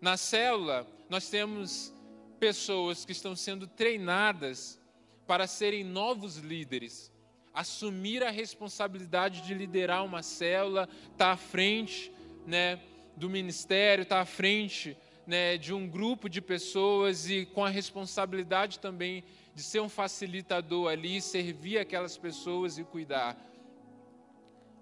Na 0.00 0.16
célula, 0.16 0.86
nós 1.08 1.28
temos 1.28 1.92
pessoas 2.38 3.04
que 3.04 3.12
estão 3.12 3.36
sendo 3.36 3.66
treinadas 3.66 4.80
para 5.26 5.46
serem 5.46 5.84
novos 5.84 6.38
líderes, 6.38 7.12
assumir 7.52 8.24
a 8.24 8.30
responsabilidade 8.30 9.42
de 9.42 9.52
liderar 9.52 10.04
uma 10.04 10.22
célula, 10.22 10.88
estar 11.02 11.16
tá 11.16 11.32
à 11.32 11.36
frente, 11.36 12.10
né, 12.46 12.80
do 13.16 13.28
ministério, 13.28 14.02
estar 14.02 14.16
tá 14.16 14.22
à 14.22 14.26
frente 14.26 14.96
né, 15.26 15.56
de 15.56 15.72
um 15.72 15.88
grupo 15.88 16.28
de 16.28 16.40
pessoas 16.40 17.28
e 17.28 17.46
com 17.46 17.64
a 17.64 17.68
responsabilidade 17.68 18.78
também 18.78 19.24
de 19.54 19.62
ser 19.62 19.80
um 19.80 19.88
facilitador 19.88 20.90
ali, 20.90 21.20
servir 21.20 21.78
aquelas 21.78 22.16
pessoas 22.16 22.78
e 22.78 22.84
cuidar. 22.84 23.36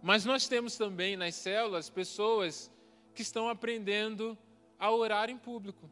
Mas 0.02 0.24
nós 0.24 0.46
temos 0.46 0.76
também 0.76 1.16
nas 1.16 1.34
células 1.34 1.90
pessoas 1.90 2.70
que 3.14 3.22
estão 3.22 3.48
aprendendo 3.48 4.38
a 4.78 4.90
orar 4.90 5.28
em 5.28 5.36
público. 5.36 5.90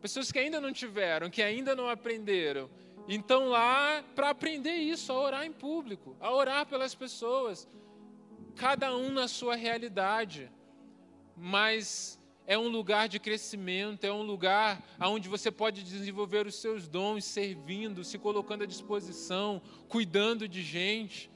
Pessoas 0.00 0.32
que 0.32 0.38
ainda 0.38 0.60
não 0.60 0.72
tiveram, 0.72 1.28
que 1.28 1.42
ainda 1.42 1.74
não 1.74 1.88
aprenderam. 1.88 2.70
Então 3.08 3.48
lá 3.48 4.02
para 4.14 4.30
aprender 4.30 4.74
isso, 4.74 5.12
a 5.12 5.20
orar 5.20 5.44
em 5.44 5.52
público, 5.52 6.16
a 6.18 6.32
orar 6.32 6.66
pelas 6.66 6.94
pessoas, 6.94 7.68
cada 8.56 8.96
um 8.96 9.10
na 9.10 9.28
sua 9.28 9.54
realidade, 9.54 10.50
mas 11.36 12.18
é 12.46 12.56
um 12.56 12.68
lugar 12.68 13.06
de 13.08 13.20
crescimento, 13.20 14.04
é 14.04 14.12
um 14.12 14.22
lugar 14.22 14.82
onde 14.98 15.28
você 15.28 15.50
pode 15.50 15.82
desenvolver 15.82 16.46
os 16.46 16.54
seus 16.54 16.88
dons, 16.88 17.24
servindo, 17.24 18.02
se 18.02 18.18
colocando 18.18 18.64
à 18.64 18.66
disposição, 18.66 19.60
cuidando 19.88 20.48
de 20.48 20.62
gente. 20.62 21.30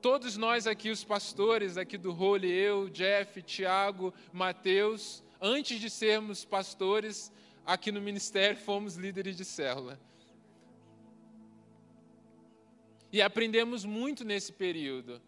Todos 0.00 0.36
nós 0.36 0.66
aqui, 0.66 0.90
os 0.90 1.04
pastores 1.04 1.76
aqui 1.76 1.98
do 1.98 2.12
Role, 2.12 2.50
eu, 2.50 2.88
Jeff, 2.88 3.42
Tiago, 3.42 4.14
Mateus, 4.32 5.22
antes 5.40 5.78
de 5.78 5.90
sermos 5.90 6.44
pastores, 6.44 7.30
aqui 7.66 7.92
no 7.92 8.00
ministério 8.00 8.58
fomos 8.58 8.96
líderes 8.96 9.36
de 9.36 9.44
célula. 9.44 10.00
E 13.12 13.20
aprendemos 13.20 13.84
muito 13.84 14.24
nesse 14.24 14.52
período. 14.52 15.20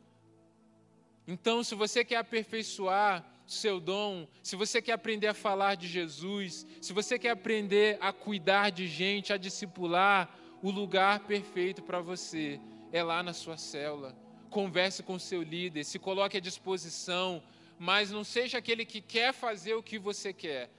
Então, 1.27 1.65
se 1.65 1.75
você 1.75 2.05
quer 2.05 2.17
aperfeiçoar 2.17 3.25
seu 3.47 3.81
dom, 3.81 4.27
se 4.43 4.57
você 4.57 4.81
quer 4.81 4.93
aprender 4.93 5.27
a 5.27 5.35
falar 5.35 5.75
de 5.75 5.87
Jesus, 5.87 6.67
se 6.81 6.93
você 6.93 7.19
quer 7.19 7.31
aprender 7.31 7.99
a 8.01 8.13
cuidar 8.13 8.71
de 8.71 8.87
gente, 8.87 9.33
a 9.33 9.37
discipular, 9.37 10.35
o 10.63 10.71
lugar 10.71 11.21
perfeito 11.21 11.83
para 11.83 12.01
você 12.01 12.61
é 12.93 13.03
lá 13.03 13.23
na 13.23 13.33
sua 13.33 13.57
célula. 13.57 14.15
Converse 14.51 15.03
com 15.03 15.19
seu 15.19 15.43
líder, 15.43 15.85
se 15.85 15.99
coloque 15.99 16.37
à 16.37 16.41
disposição, 16.41 17.43
mas 17.79 18.11
não 18.11 18.23
seja 18.23 18.59
aquele 18.59 18.85
que 18.85 19.01
quer 19.01 19.33
fazer 19.33 19.75
o 19.75 19.83
que 19.83 19.99
você 19.99 20.33
quer. 20.33 20.71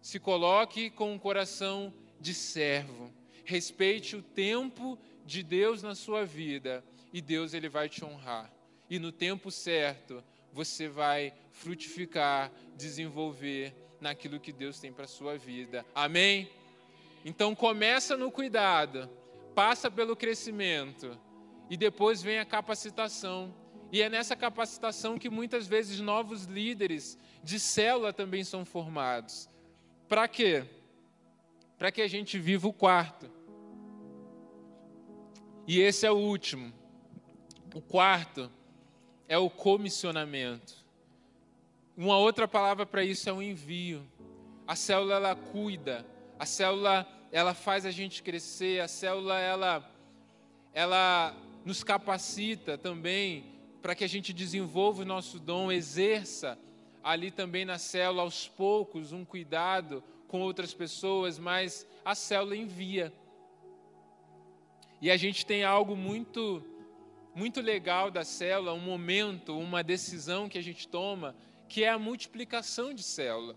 Se 0.00 0.20
coloque 0.20 0.90
com 0.90 1.12
um 1.12 1.18
coração 1.18 1.92
de 2.20 2.34
servo. 2.34 3.10
Respeite 3.44 4.16
o 4.16 4.22
tempo 4.22 4.98
de 5.26 5.42
Deus 5.42 5.82
na 5.82 5.94
sua 5.94 6.24
vida 6.24 6.84
e 7.14 7.20
Deus 7.20 7.54
ele 7.54 7.68
vai 7.68 7.88
te 7.88 8.04
honrar. 8.04 8.52
E 8.90 8.98
no 8.98 9.12
tempo 9.12 9.48
certo, 9.48 10.22
você 10.52 10.88
vai 10.88 11.32
frutificar, 11.52 12.50
desenvolver 12.76 13.72
naquilo 14.00 14.40
que 14.40 14.52
Deus 14.52 14.80
tem 14.80 14.92
para 14.92 15.06
sua 15.06 15.38
vida. 15.38 15.86
Amém? 15.94 16.50
Então 17.24 17.54
começa 17.54 18.16
no 18.16 18.32
cuidado, 18.32 19.08
passa 19.54 19.88
pelo 19.88 20.16
crescimento 20.16 21.16
e 21.70 21.76
depois 21.76 22.20
vem 22.20 22.40
a 22.40 22.44
capacitação. 22.44 23.54
E 23.92 24.02
é 24.02 24.10
nessa 24.10 24.34
capacitação 24.34 25.16
que 25.16 25.30
muitas 25.30 25.68
vezes 25.68 26.00
novos 26.00 26.46
líderes 26.46 27.16
de 27.44 27.60
célula 27.60 28.12
também 28.12 28.42
são 28.42 28.64
formados. 28.64 29.48
Para 30.08 30.26
quê? 30.26 30.64
Para 31.78 31.92
que 31.92 32.02
a 32.02 32.08
gente 32.08 32.40
viva 32.40 32.66
o 32.66 32.72
quarto. 32.72 33.30
E 35.64 35.78
esse 35.78 36.04
é 36.04 36.10
o 36.10 36.16
último. 36.16 36.82
O 37.74 37.80
quarto 37.80 38.48
é 39.28 39.36
o 39.36 39.50
comissionamento. 39.50 40.76
Uma 41.96 42.16
outra 42.16 42.46
palavra 42.46 42.86
para 42.86 43.02
isso 43.04 43.28
é 43.28 43.32
o 43.32 43.42
envio. 43.42 44.06
A 44.64 44.76
célula 44.76 45.16
ela 45.16 45.34
cuida, 45.34 46.06
a 46.38 46.46
célula 46.46 47.04
ela 47.32 47.52
faz 47.52 47.84
a 47.84 47.90
gente 47.90 48.22
crescer, 48.22 48.80
a 48.80 48.86
célula 48.86 49.40
ela 49.40 49.90
ela 50.72 51.34
nos 51.64 51.82
capacita 51.82 52.78
também 52.78 53.44
para 53.82 53.96
que 53.96 54.04
a 54.04 54.08
gente 54.08 54.32
desenvolva 54.32 55.02
o 55.02 55.04
nosso 55.04 55.40
dom, 55.40 55.72
exerça 55.72 56.56
ali 57.02 57.32
também 57.32 57.64
na 57.64 57.76
célula 57.76 58.22
aos 58.22 58.46
poucos 58.46 59.10
um 59.10 59.24
cuidado 59.24 60.02
com 60.28 60.40
outras 60.40 60.72
pessoas, 60.72 61.40
mas 61.40 61.84
a 62.04 62.14
célula 62.14 62.56
envia. 62.56 63.12
E 65.02 65.10
a 65.10 65.16
gente 65.16 65.44
tem 65.44 65.64
algo 65.64 65.96
muito 65.96 66.64
muito 67.34 67.60
legal 67.60 68.10
da 68.10 68.24
célula, 68.24 68.72
um 68.72 68.80
momento, 68.80 69.58
uma 69.58 69.82
decisão 69.82 70.48
que 70.48 70.56
a 70.56 70.62
gente 70.62 70.86
toma, 70.86 71.34
que 71.68 71.82
é 71.82 71.88
a 71.88 71.98
multiplicação 71.98 72.94
de 72.94 73.02
célula. 73.02 73.56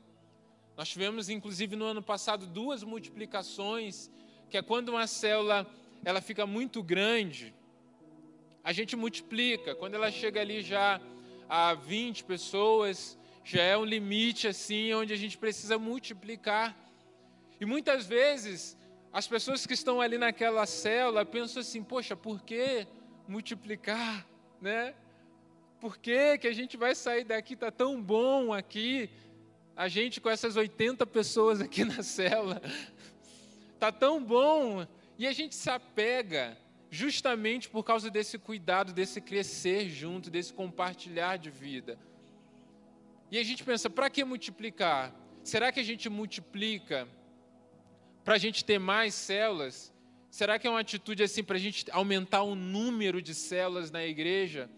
Nós 0.75 0.89
tivemos, 0.89 1.29
inclusive, 1.29 1.75
no 1.75 1.85
ano 1.85 2.01
passado, 2.01 2.47
duas 2.47 2.83
multiplicações, 2.83 4.09
que 4.49 4.57
é 4.57 4.61
quando 4.61 4.89
uma 4.89 5.05
célula 5.05 5.67
ela 6.03 6.21
fica 6.21 6.45
muito 6.45 6.81
grande, 6.81 7.53
a 8.63 8.71
gente 8.73 8.95
multiplica. 8.95 9.75
Quando 9.75 9.95
ela 9.95 10.11
chega 10.11 10.41
ali 10.41 10.61
já 10.61 10.99
a 11.47 11.73
20 11.73 12.23
pessoas, 12.23 13.17
já 13.43 13.61
é 13.61 13.77
um 13.77 13.85
limite 13.85 14.47
assim 14.47 14.93
onde 14.93 15.13
a 15.13 15.17
gente 15.17 15.37
precisa 15.37 15.77
multiplicar. 15.77 16.75
E 17.61 17.65
muitas 17.65 18.05
vezes 18.05 18.77
as 19.13 19.27
pessoas 19.27 19.65
que 19.65 19.73
estão 19.73 20.01
ali 20.01 20.17
naquela 20.17 20.65
célula 20.65 21.25
pensam 21.25 21.61
assim: 21.61 21.83
poxa, 21.83 22.15
por 22.15 22.41
que 22.43 22.85
multiplicar, 23.27 24.27
né? 24.61 24.93
Por 25.79 25.97
que, 25.97 26.37
que 26.39 26.47
a 26.47 26.53
gente 26.53 26.75
vai 26.75 26.95
sair 26.95 27.23
daqui? 27.23 27.53
Está 27.53 27.71
tão 27.71 28.01
bom 28.01 28.51
aqui, 28.51 29.09
a 29.75 29.87
gente 29.87 30.19
com 30.19 30.29
essas 30.29 30.55
80 30.55 31.05
pessoas 31.05 31.61
aqui 31.61 31.83
na 31.85 32.01
célula. 32.01 32.61
Está 33.73 33.91
tão 33.91 34.23
bom. 34.23 34.87
E 35.17 35.27
a 35.27 35.31
gente 35.31 35.55
se 35.55 35.69
apega 35.69 36.57
justamente 36.89 37.69
por 37.69 37.83
causa 37.83 38.09
desse 38.09 38.37
cuidado, 38.39 38.93
desse 38.93 39.21
crescer 39.21 39.89
junto, 39.89 40.29
desse 40.29 40.53
compartilhar 40.53 41.37
de 41.37 41.49
vida. 41.49 41.99
E 43.29 43.37
a 43.37 43.43
gente 43.43 43.63
pensa, 43.63 43.89
para 43.89 44.09
que 44.09 44.23
multiplicar? 44.23 45.13
Será 45.43 45.71
que 45.71 45.79
a 45.79 45.83
gente 45.83 46.09
multiplica 46.09 47.07
para 48.23 48.35
a 48.35 48.37
gente 48.37 48.63
ter 48.63 48.79
mais 48.79 49.13
células? 49.13 49.93
Será 50.29 50.59
que 50.59 50.67
é 50.67 50.69
uma 50.69 50.81
atitude 50.81 51.23
assim 51.23 51.43
para 51.43 51.55
a 51.55 51.59
gente 51.59 51.89
aumentar 51.91 52.43
o 52.43 52.55
número 52.55 53.21
de 53.21 53.33
células 53.33 53.91
na 53.91 54.05
igreja? 54.05 54.69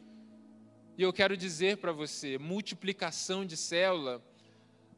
E 0.98 1.02
eu 1.02 1.12
quero 1.14 1.36
dizer 1.36 1.78
para 1.78 1.92
você: 1.92 2.38
multiplicação 2.38 3.46
de 3.46 3.58
célula 3.58 4.22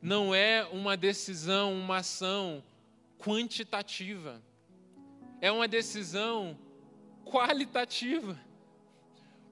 não 0.01 0.33
é 0.33 0.65
uma 0.71 0.97
decisão, 0.97 1.73
uma 1.73 1.97
ação 1.97 2.63
quantitativa, 3.19 4.41
é 5.39 5.51
uma 5.51 5.67
decisão 5.67 6.57
qualitativa. 7.23 8.39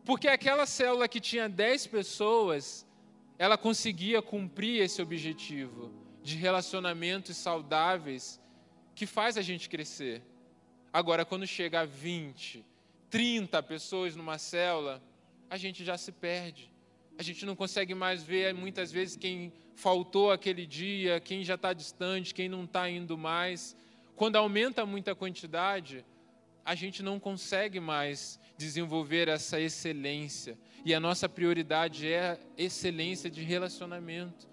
Porque 0.04 0.28
aquela 0.28 0.66
célula 0.66 1.08
que 1.08 1.20
tinha 1.20 1.48
10 1.48 1.88
pessoas, 1.88 2.86
ela 3.38 3.58
conseguia 3.58 4.22
cumprir 4.22 4.82
esse 4.82 5.02
objetivo 5.02 5.94
de 6.24 6.36
relacionamentos 6.36 7.38
saudáveis 7.38 8.42
que 8.96 9.06
faz 9.06 9.38
a 9.38 9.42
gente 9.42 9.70
crescer. 9.70 10.24
Agora, 10.92 11.24
quando 11.24 11.46
chega 11.46 11.82
a 11.82 11.86
20, 11.86 12.66
30 13.10 13.62
pessoas 13.62 14.16
numa 14.16 14.38
célula, 14.38 15.02
a 15.50 15.58
gente 15.58 15.84
já 15.84 15.98
se 15.98 16.12
perde. 16.12 16.72
A 17.18 17.24
gente 17.24 17.46
não 17.46 17.56
consegue 17.56 17.94
mais 17.94 18.24
ver 18.24 18.54
muitas 18.54 18.92
vezes 18.92 19.16
quem 19.16 19.54
faltou 19.76 20.32
aquele 20.32 20.66
dia, 20.66 21.20
quem 21.20 21.44
já 21.44 21.56
está 21.56 21.74
distante, 21.74 22.34
quem 22.34 22.50
não 22.50 22.64
está 22.64 22.90
indo 22.90 23.18
mais. 23.18 23.76
Quando 24.16 24.36
aumenta 24.36 24.86
muita 24.86 25.14
quantidade, 25.14 26.04
a 26.66 26.76
gente 26.76 27.04
não 27.04 27.20
consegue 27.20 27.80
mais 27.80 28.40
desenvolver 28.58 29.28
essa 29.28 29.60
excelência. 29.60 30.58
E 30.84 30.94
a 30.94 31.00
nossa 31.00 31.30
prioridade 31.30 32.08
é 32.08 32.32
a 32.32 32.38
excelência 32.58 33.30
de 33.30 33.42
relacionamento, 33.42 34.48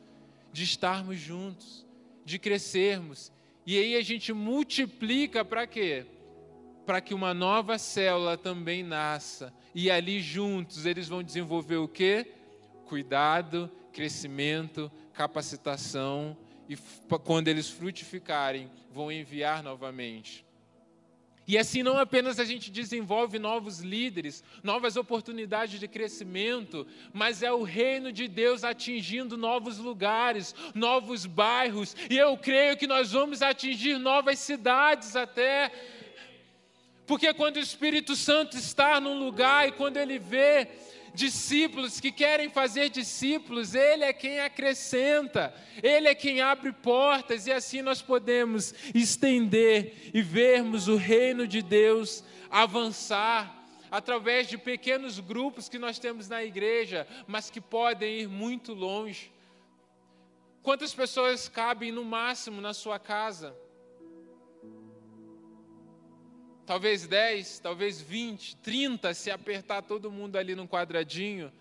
de 0.53 0.65
estarmos 0.65 1.19
juntos, 1.19 1.87
de 2.25 2.39
crescermos. 2.39 3.33
E 3.67 3.79
aí 3.79 3.97
a 3.97 4.03
gente 4.03 4.33
multiplica 4.33 5.45
para 5.45 5.67
quê? 5.67 6.07
Para 6.87 7.01
que 7.01 7.13
uma 7.13 7.35
nova 7.35 7.79
célula 7.79 8.39
também 8.39 8.83
nasça. 8.83 9.53
E 9.75 9.91
ali 9.91 10.21
juntos 10.21 10.87
eles 10.87 11.09
vão 11.09 11.23
desenvolver 11.23 11.77
o 11.77 11.89
quê? 11.89 12.33
Cuidado, 12.87 13.71
crescimento, 13.93 14.91
capacitação. 15.13 16.37
E 16.69 16.77
quando 17.25 17.49
eles 17.49 17.69
frutificarem, 17.69 18.71
vão 18.93 19.11
enviar 19.11 19.63
novamente. 19.63 20.47
E 21.49 21.57
assim 21.57 21.83
não 21.83 21.97
apenas 21.97 22.41
a 22.41 22.45
gente 22.45 22.73
desenvolve 22.73 23.39
novos 23.39 23.79
líderes, 23.79 24.43
novas 24.65 24.97
oportunidades 24.97 25.79
de 25.79 25.87
crescimento, 25.87 26.85
mas 27.13 27.41
é 27.41 27.53
o 27.53 27.63
reino 27.63 28.11
de 28.11 28.27
Deus 28.27 28.65
atingindo 28.65 29.37
novos 29.37 29.79
lugares, 29.79 30.55
novos 30.75 31.25
bairros, 31.25 31.95
e 32.11 32.17
eu 32.17 32.37
creio 32.37 32.77
que 32.77 32.89
nós 32.89 33.13
vamos 33.13 33.43
atingir 33.43 33.97
novas 33.97 34.41
cidades 34.41 35.15
até. 35.15 35.71
Porque 37.07 37.33
quando 37.33 37.57
o 37.57 37.61
Espírito 37.61 38.17
Santo 38.17 38.57
está 38.57 39.01
num 39.01 39.19
lugar 39.19 39.69
e 39.69 39.73
quando 39.73 39.97
ele 39.97 40.19
vê 40.19 40.69
discípulos 41.17 41.99
que 41.99 42.13
querem 42.13 42.51
fazer 42.51 42.91
discípulos, 42.91 43.75
Ele 43.75 44.05
é 44.05 44.13
quem 44.13 44.39
acrescenta, 44.39 45.53
Ele 45.83 46.07
é 46.09 46.15
quem 46.15 46.43
abre 46.43 46.71
portas, 46.73 47.47
e 47.47 47.53
assim 47.53 47.81
nós 47.81 48.03
podemos 48.03 48.75
estender 48.95 50.11
e 50.13 50.21
vermos 50.21 50.87
o 50.87 50.97
reino 50.97 51.47
de 51.47 51.63
Deus 51.63 52.23
avançar 52.51 53.65
através 53.91 54.47
de 54.47 54.59
pequenos 54.59 55.19
grupos 55.19 55.69
que 55.69 55.79
nós 55.79 55.99
temos 55.99 56.29
na 56.29 56.45
igreja, 56.45 57.09
mas 57.27 57.49
que 57.49 57.61
podem 57.61 58.21
ir 58.21 58.29
muito 58.29 58.75
longe. 58.75 59.33
Quantas 60.63 60.93
pessoas 60.93 61.49
cabem 61.49 61.91
no 61.91 62.05
máximo 62.05 62.61
na 62.61 62.75
sua 62.75 62.99
casa? 62.99 63.57
Talvez 66.67 67.07
10, 67.07 67.61
talvez 67.61 68.01
20, 68.01 68.57
30, 68.57 69.15
se 69.15 69.31
apertar 69.31 69.83
todo 69.83 70.11
mundo 70.11 70.37
ali 70.37 70.55
num 70.55 70.67
quadradinho. 70.67 71.53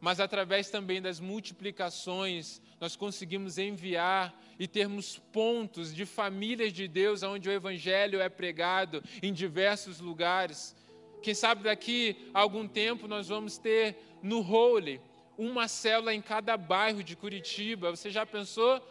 Mas 0.00 0.20
através 0.20 0.68
também 0.68 1.00
das 1.00 1.18
multiplicações, 1.18 2.60
nós 2.78 2.94
conseguimos 2.94 3.56
enviar 3.56 4.38
e 4.58 4.68
termos 4.68 5.18
pontos 5.32 5.94
de 5.94 6.04
famílias 6.04 6.72
de 6.72 6.86
Deus 6.86 7.22
onde 7.22 7.48
o 7.48 7.52
Evangelho 7.52 8.20
é 8.20 8.28
pregado 8.28 9.02
em 9.22 9.32
diversos 9.32 10.00
lugares. 10.00 10.76
Quem 11.22 11.32
sabe 11.32 11.62
daqui 11.62 12.28
a 12.34 12.40
algum 12.40 12.68
tempo 12.68 13.08
nós 13.08 13.28
vamos 13.28 13.56
ter 13.56 13.96
no 14.22 14.40
Holy 14.40 15.00
uma 15.38 15.66
célula 15.66 16.12
em 16.12 16.20
cada 16.20 16.56
bairro 16.58 17.02
de 17.02 17.16
Curitiba. 17.16 17.90
Você 17.90 18.10
já 18.10 18.26
pensou? 18.26 18.86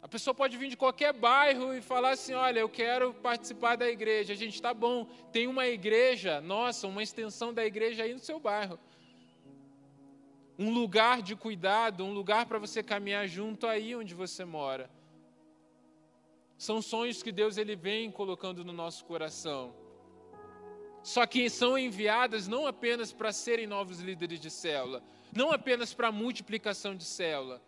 A 0.00 0.06
pessoa 0.06 0.32
pode 0.32 0.56
vir 0.56 0.68
de 0.68 0.76
qualquer 0.76 1.12
bairro 1.12 1.74
e 1.74 1.80
falar 1.80 2.10
assim: 2.10 2.32
olha, 2.32 2.60
eu 2.60 2.68
quero 2.68 3.12
participar 3.14 3.76
da 3.76 3.88
igreja. 3.88 4.32
A 4.32 4.36
gente 4.36 4.54
está 4.54 4.72
bom, 4.72 5.06
tem 5.32 5.46
uma 5.46 5.66
igreja, 5.66 6.40
nossa, 6.40 6.86
uma 6.86 7.02
extensão 7.02 7.52
da 7.52 7.64
igreja 7.64 8.04
aí 8.04 8.12
no 8.12 8.20
seu 8.20 8.38
bairro. 8.38 8.78
Um 10.58 10.72
lugar 10.72 11.22
de 11.22 11.36
cuidado, 11.36 12.04
um 12.04 12.12
lugar 12.12 12.46
para 12.46 12.58
você 12.58 12.82
caminhar 12.82 13.26
junto 13.28 13.66
aí 13.66 13.94
onde 13.94 14.14
você 14.14 14.44
mora. 14.44 14.90
São 16.56 16.82
sonhos 16.82 17.22
que 17.22 17.30
Deus 17.30 17.56
ele 17.56 17.76
vem 17.76 18.10
colocando 18.10 18.64
no 18.64 18.72
nosso 18.72 19.04
coração. 19.04 19.72
Só 21.02 21.24
que 21.26 21.48
são 21.48 21.78
enviadas 21.78 22.48
não 22.48 22.66
apenas 22.66 23.12
para 23.12 23.32
serem 23.32 23.66
novos 23.66 24.00
líderes 24.00 24.40
de 24.40 24.50
célula, 24.50 25.02
não 25.32 25.52
apenas 25.52 25.94
para 25.94 26.10
multiplicação 26.10 26.96
de 26.96 27.04
célula, 27.04 27.62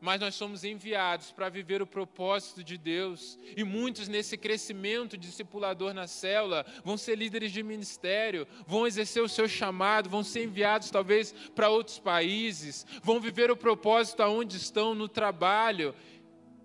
mas 0.00 0.20
nós 0.20 0.34
somos 0.34 0.64
enviados 0.64 1.32
para 1.32 1.48
viver 1.48 1.82
o 1.82 1.86
propósito 1.86 2.62
de 2.62 2.78
Deus. 2.78 3.38
E 3.56 3.64
muitos 3.64 4.08
nesse 4.08 4.36
crescimento 4.36 5.16
discipulador 5.16 5.92
na 5.92 6.06
célula 6.06 6.64
vão 6.84 6.96
ser 6.96 7.16
líderes 7.16 7.52
de 7.52 7.62
ministério, 7.62 8.46
vão 8.66 8.86
exercer 8.86 9.22
o 9.22 9.28
seu 9.28 9.48
chamado, 9.48 10.08
vão 10.08 10.22
ser 10.22 10.44
enviados 10.44 10.90
talvez 10.90 11.32
para 11.54 11.68
outros 11.68 11.98
países, 11.98 12.86
vão 13.02 13.20
viver 13.20 13.50
o 13.50 13.56
propósito 13.56 14.22
aonde 14.22 14.56
estão 14.56 14.94
no 14.94 15.08
trabalho. 15.08 15.94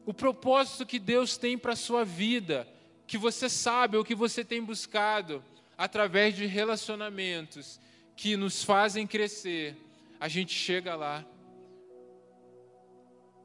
O 0.05 0.13
propósito 0.13 0.85
que 0.85 0.99
Deus 0.99 1.37
tem 1.37 1.57
para 1.57 1.73
a 1.73 1.77
sua 1.77 2.03
vida, 2.03 2.67
que 3.07 3.17
você 3.17 3.49
sabe 3.49 3.97
ou 3.97 4.03
que 4.03 4.15
você 4.15 4.43
tem 4.43 4.61
buscado 4.63 5.43
através 5.77 6.35
de 6.35 6.45
relacionamentos 6.45 7.79
que 8.15 8.37
nos 8.37 8.63
fazem 8.63 9.07
crescer. 9.07 9.75
A 10.19 10.27
gente 10.27 10.53
chega 10.53 10.95
lá 10.95 11.25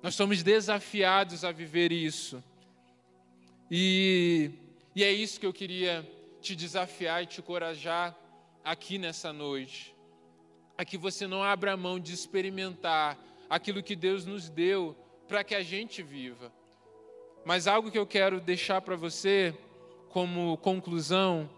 nós 0.03 0.15
somos 0.15 0.43
desafiados 0.43 1.45
a 1.45 1.51
viver 1.51 1.91
isso. 1.93 2.43
E, 3.71 4.51
e 4.95 5.03
é 5.03 5.13
isso 5.13 5.41
que 5.41 5.47
eu 5.47 5.53
queria 5.53 6.09
te 6.41 6.55
desafiar 6.55 7.23
e 7.23 7.27
te 7.27 7.41
encorajar 7.41 8.17
aqui 8.65 8.97
nessa 8.99 9.33
noite. 9.33 9.95
A 10.77 10.85
que 10.85 10.97
você 10.97 11.27
não 11.27 11.43
abra 11.43 11.77
mão 11.77 11.99
de 11.99 12.15
experimentar 12.15 13.19
aquilo 13.51 13.83
que 13.83 13.97
Deus 13.97 14.25
nos 14.25 14.49
deu 14.49 14.97
para 15.27 15.43
que 15.43 15.55
a 15.55 15.63
gente 15.63 16.03
viva. 16.03 16.53
Mas 17.45 17.67
algo 17.67 17.91
que 17.91 17.99
eu 17.99 18.07
quero 18.07 18.41
deixar 18.41 18.81
para 18.81 18.95
você 18.95 19.55
como 20.11 20.57
conclusão 20.59 21.51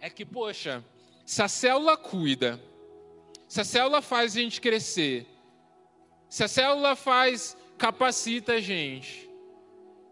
é 0.00 0.08
que, 0.10 0.24
poxa, 0.24 0.84
se 1.24 1.42
a 1.42 1.48
célula 1.48 1.96
cuida, 1.96 2.62
se 3.48 3.60
a 3.60 3.64
célula 3.64 4.00
faz 4.00 4.36
a 4.36 4.40
gente 4.40 4.60
crescer, 4.60 5.26
se 6.28 6.44
a 6.44 6.48
célula 6.48 6.94
faz, 6.94 7.56
capacita 7.76 8.54
a 8.54 8.60
gente. 8.60 9.28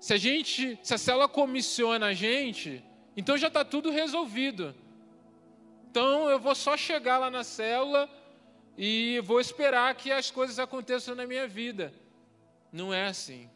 Se 0.00 0.14
a 0.14 0.16
gente, 0.16 0.78
se 0.82 0.94
a 0.94 0.98
célula 0.98 1.28
comissiona 1.28 2.06
a 2.06 2.14
gente, 2.14 2.82
então 3.16 3.36
já 3.36 3.48
está 3.48 3.64
tudo 3.64 3.90
resolvido. 3.90 4.74
Então 5.90 6.28
eu 6.30 6.38
vou 6.38 6.54
só 6.54 6.76
chegar 6.76 7.18
lá 7.18 7.30
na 7.30 7.42
célula 7.42 8.08
e 8.76 9.20
vou 9.24 9.40
esperar 9.40 9.94
que 9.94 10.12
as 10.12 10.30
coisas 10.30 10.58
aconteçam 10.58 11.14
na 11.14 11.26
minha 11.26 11.48
vida. 11.48 11.92
Não 12.70 12.92
é 12.92 13.06
assim. 13.06 13.48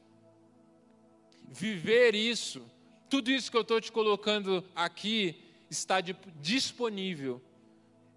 Viver 1.49 2.15
isso 2.15 2.65
Tudo 3.09 3.29
isso 3.31 3.51
que 3.51 3.57
eu 3.57 3.63
estou 3.63 3.81
te 3.81 3.91
colocando 3.91 4.65
aqui 4.75 5.43
está 5.69 6.01
disponível. 6.01 7.43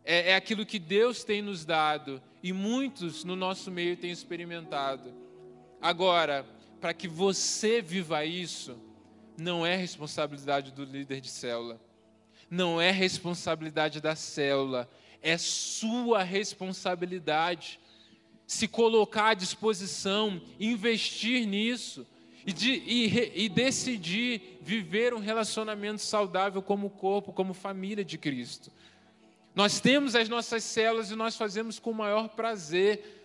É, 0.04 0.32
é 0.32 0.36
aquilo 0.36 0.66
que 0.66 0.80
Deus 0.80 1.24
tem 1.24 1.42
nos 1.42 1.66
dado 1.66 2.22
e 2.42 2.52
muitos 2.52 3.24
no 3.24 3.36
nosso 3.36 3.72
meio 3.72 3.96
têm 3.96 4.12
experimentado. 4.12 5.14
Agora, 5.82 6.46
para 6.82 6.94
que 6.94 7.08
você 7.08 7.82
viva 7.82 8.26
isso, 8.26 8.78
não 9.38 9.66
é 9.66 9.76
responsabilidade 9.76 10.72
do 10.72 10.84
líder 10.84 11.22
de 11.22 11.30
célula, 11.30 11.82
não 12.50 12.80
é 12.80 12.92
responsabilidade 12.92 14.02
da 14.02 14.16
célula, 14.16 14.90
é 15.22 15.38
sua 15.38 16.24
responsabilidade 16.24 17.80
se 18.46 18.68
colocar 18.68 19.30
à 19.30 19.34
disposição, 19.34 20.42
investir 20.60 21.48
nisso 21.48 22.06
e, 22.46 22.52
de, 22.52 22.72
e, 22.72 23.46
e 23.46 23.50
decidir 23.50 24.60
viver 24.62 25.14
um 25.14 25.20
relacionamento 25.20 26.02
saudável 26.02 26.62
como 26.62 26.90
corpo, 26.90 27.32
como 27.32 27.54
família 27.54 28.04
de 28.04 28.18
Cristo. 28.18 28.72
Nós 29.56 29.80
temos 29.80 30.16
as 30.16 30.28
nossas 30.28 30.64
células 30.64 31.12
e 31.12 31.16
nós 31.16 31.38
fazemos 31.38 31.78
com 31.78 31.92
o 31.92 31.96
maior 31.96 32.30
prazer. 32.30 33.22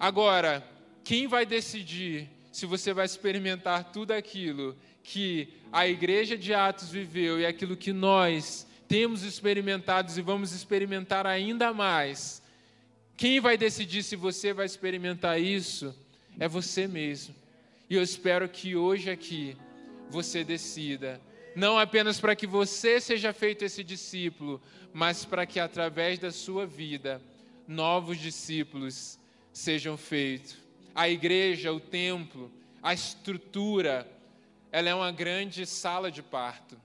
Agora, 0.00 0.66
quem 1.02 1.26
vai 1.26 1.44
decidir 1.44 2.30
se 2.50 2.64
você 2.64 2.94
vai 2.94 3.04
experimentar 3.04 3.92
tudo 3.92 4.12
aquilo 4.12 4.76
que 5.02 5.48
a 5.70 5.86
igreja 5.86 6.36
de 6.36 6.54
Atos 6.54 6.88
viveu 6.88 7.38
e 7.38 7.44
aquilo 7.44 7.76
que 7.76 7.92
nós 7.92 8.66
temos 8.88 9.22
experimentado 9.22 10.10
e 10.16 10.22
vamos 10.22 10.52
experimentar 10.52 11.26
ainda 11.26 11.74
mais? 11.74 12.42
Quem 13.16 13.40
vai 13.40 13.58
decidir 13.58 14.02
se 14.02 14.16
você 14.16 14.54
vai 14.54 14.64
experimentar 14.64 15.38
isso 15.40 15.94
é 16.38 16.48
você 16.48 16.86
mesmo. 16.88 17.34
E 17.88 17.96
eu 17.96 18.02
espero 18.02 18.48
que 18.48 18.74
hoje 18.74 19.10
aqui 19.10 19.56
você 20.08 20.42
decida, 20.42 21.20
não 21.54 21.78
apenas 21.78 22.20
para 22.20 22.34
que 22.34 22.46
você 22.46 23.00
seja 23.00 23.32
feito 23.32 23.64
esse 23.64 23.84
discípulo, 23.84 24.60
mas 24.92 25.24
para 25.24 25.46
que 25.46 25.60
através 25.60 26.18
da 26.18 26.30
sua 26.30 26.66
vida 26.66 27.20
novos 27.66 28.18
discípulos 28.18 29.18
sejam 29.52 29.96
feitos. 29.96 30.56
A 30.94 31.08
igreja, 31.08 31.72
o 31.72 31.80
templo, 31.80 32.50
a 32.82 32.92
estrutura, 32.92 34.06
ela 34.70 34.88
é 34.88 34.94
uma 34.94 35.12
grande 35.12 35.64
sala 35.66 36.10
de 36.10 36.22
parto. 36.22 36.76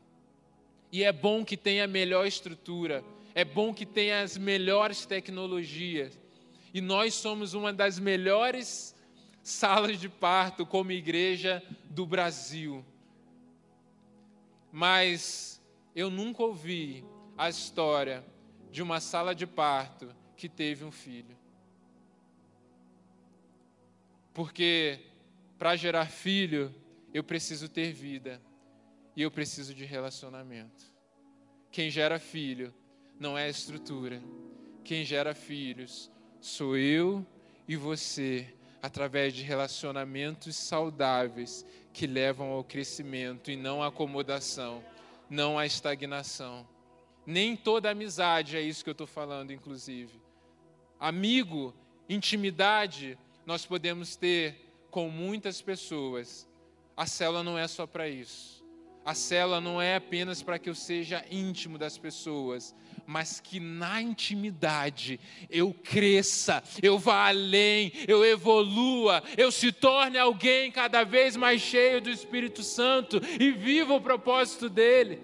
E 0.92 1.04
é 1.04 1.12
bom 1.12 1.44
que 1.44 1.58
tenha 1.58 1.84
a 1.84 1.88
melhor 1.88 2.26
estrutura, 2.26 3.04
é 3.36 3.44
bom 3.44 3.74
que 3.74 3.86
tenha 3.86 4.22
as 4.22 4.38
melhores 4.38 5.06
tecnologias. 5.06 6.18
E 6.74 6.82
nós 6.82 7.14
somos 7.16 7.54
uma 7.54 7.74
das 7.74 8.00
melhores 8.00 8.96
salas 9.42 10.00
de 10.00 10.10
parto 10.10 10.66
como 10.66 10.92
igreja 10.92 11.64
do 11.90 12.06
Brasil. 12.06 12.86
Mas 14.72 15.62
eu 15.96 16.10
nunca 16.10 16.44
ouvi 16.44 17.04
a 17.38 17.50
história 17.50 18.24
de 18.72 18.82
uma 18.82 19.00
sala 19.00 19.34
de 19.34 19.48
parto 19.48 20.14
que 20.36 20.48
teve 20.48 20.84
um 20.84 20.92
filho. 20.92 21.38
Porque 24.34 25.00
para 25.58 25.76
gerar 25.76 26.06
filho, 26.06 26.74
eu 27.14 27.24
preciso 27.24 27.68
ter 27.68 27.92
vida 27.92 28.42
e 29.16 29.22
eu 29.22 29.30
preciso 29.30 29.74
de 29.74 29.84
relacionamento. 29.84 30.86
Quem 31.72 31.90
gera 31.90 32.20
filho 32.20 32.74
não 33.20 33.38
é 33.38 33.46
a 33.46 33.50
estrutura. 33.50 34.22
Quem 34.84 35.04
gera 35.04 35.36
filhos 35.36 36.10
sou 36.40 36.78
eu 36.78 37.26
e 37.68 37.76
você 37.76 38.56
através 38.82 39.34
de 39.34 39.44
relacionamentos 39.44 40.56
saudáveis 40.56 41.66
que 41.94 42.08
levam 42.08 42.52
ao 42.52 42.64
crescimento 42.64 43.52
e 43.52 43.56
não 43.56 43.82
à 43.82 43.88
acomodação, 43.88 44.84
não 45.30 45.58
à 45.58 45.66
estagnação. 45.66 46.68
Nem 47.26 47.56
toda 47.56 47.92
amizade 47.92 48.58
é 48.58 48.62
isso 48.62 48.84
que 48.84 48.90
eu 48.90 48.94
estou 48.94 49.08
falando, 49.08 49.52
inclusive. 49.52 50.20
Amigo, 51.00 51.74
intimidade, 52.08 53.18
nós 53.46 53.66
podemos 53.66 54.16
ter 54.16 54.70
com 54.90 55.10
muitas 55.10 55.62
pessoas. 55.62 56.48
A 56.96 57.06
célula 57.06 57.44
não 57.44 57.58
é 57.58 57.68
só 57.68 57.86
para 57.86 58.10
isso. 58.10 58.66
A 59.06 59.14
célula 59.14 59.62
não 59.62 59.82
é 59.82 59.96
apenas 59.96 60.44
para 60.44 60.60
que 60.60 60.70
eu 60.70 60.76
seja 60.76 61.26
íntimo 61.32 61.78
das 61.78 61.98
pessoas, 61.98 62.76
mas 63.10 63.40
que 63.40 63.60
na 63.60 64.00
intimidade 64.00 65.20
eu 65.50 65.74
cresça, 65.74 66.62
eu 66.80 67.00
vá 67.00 67.30
além, 67.30 67.92
eu 68.08 68.24
evolua, 68.24 69.24
eu 69.36 69.52
se 69.52 69.72
torne 69.72 70.20
alguém 70.20 70.72
cada 70.72 71.04
vez 71.04 71.36
mais 71.36 71.60
cheio 71.60 72.00
do 72.00 72.12
Espírito 72.12 72.62
Santo 72.62 73.20
e 73.40 73.50
viva 73.50 73.96
o 73.96 74.00
propósito 74.00 74.70
dele. 74.70 75.20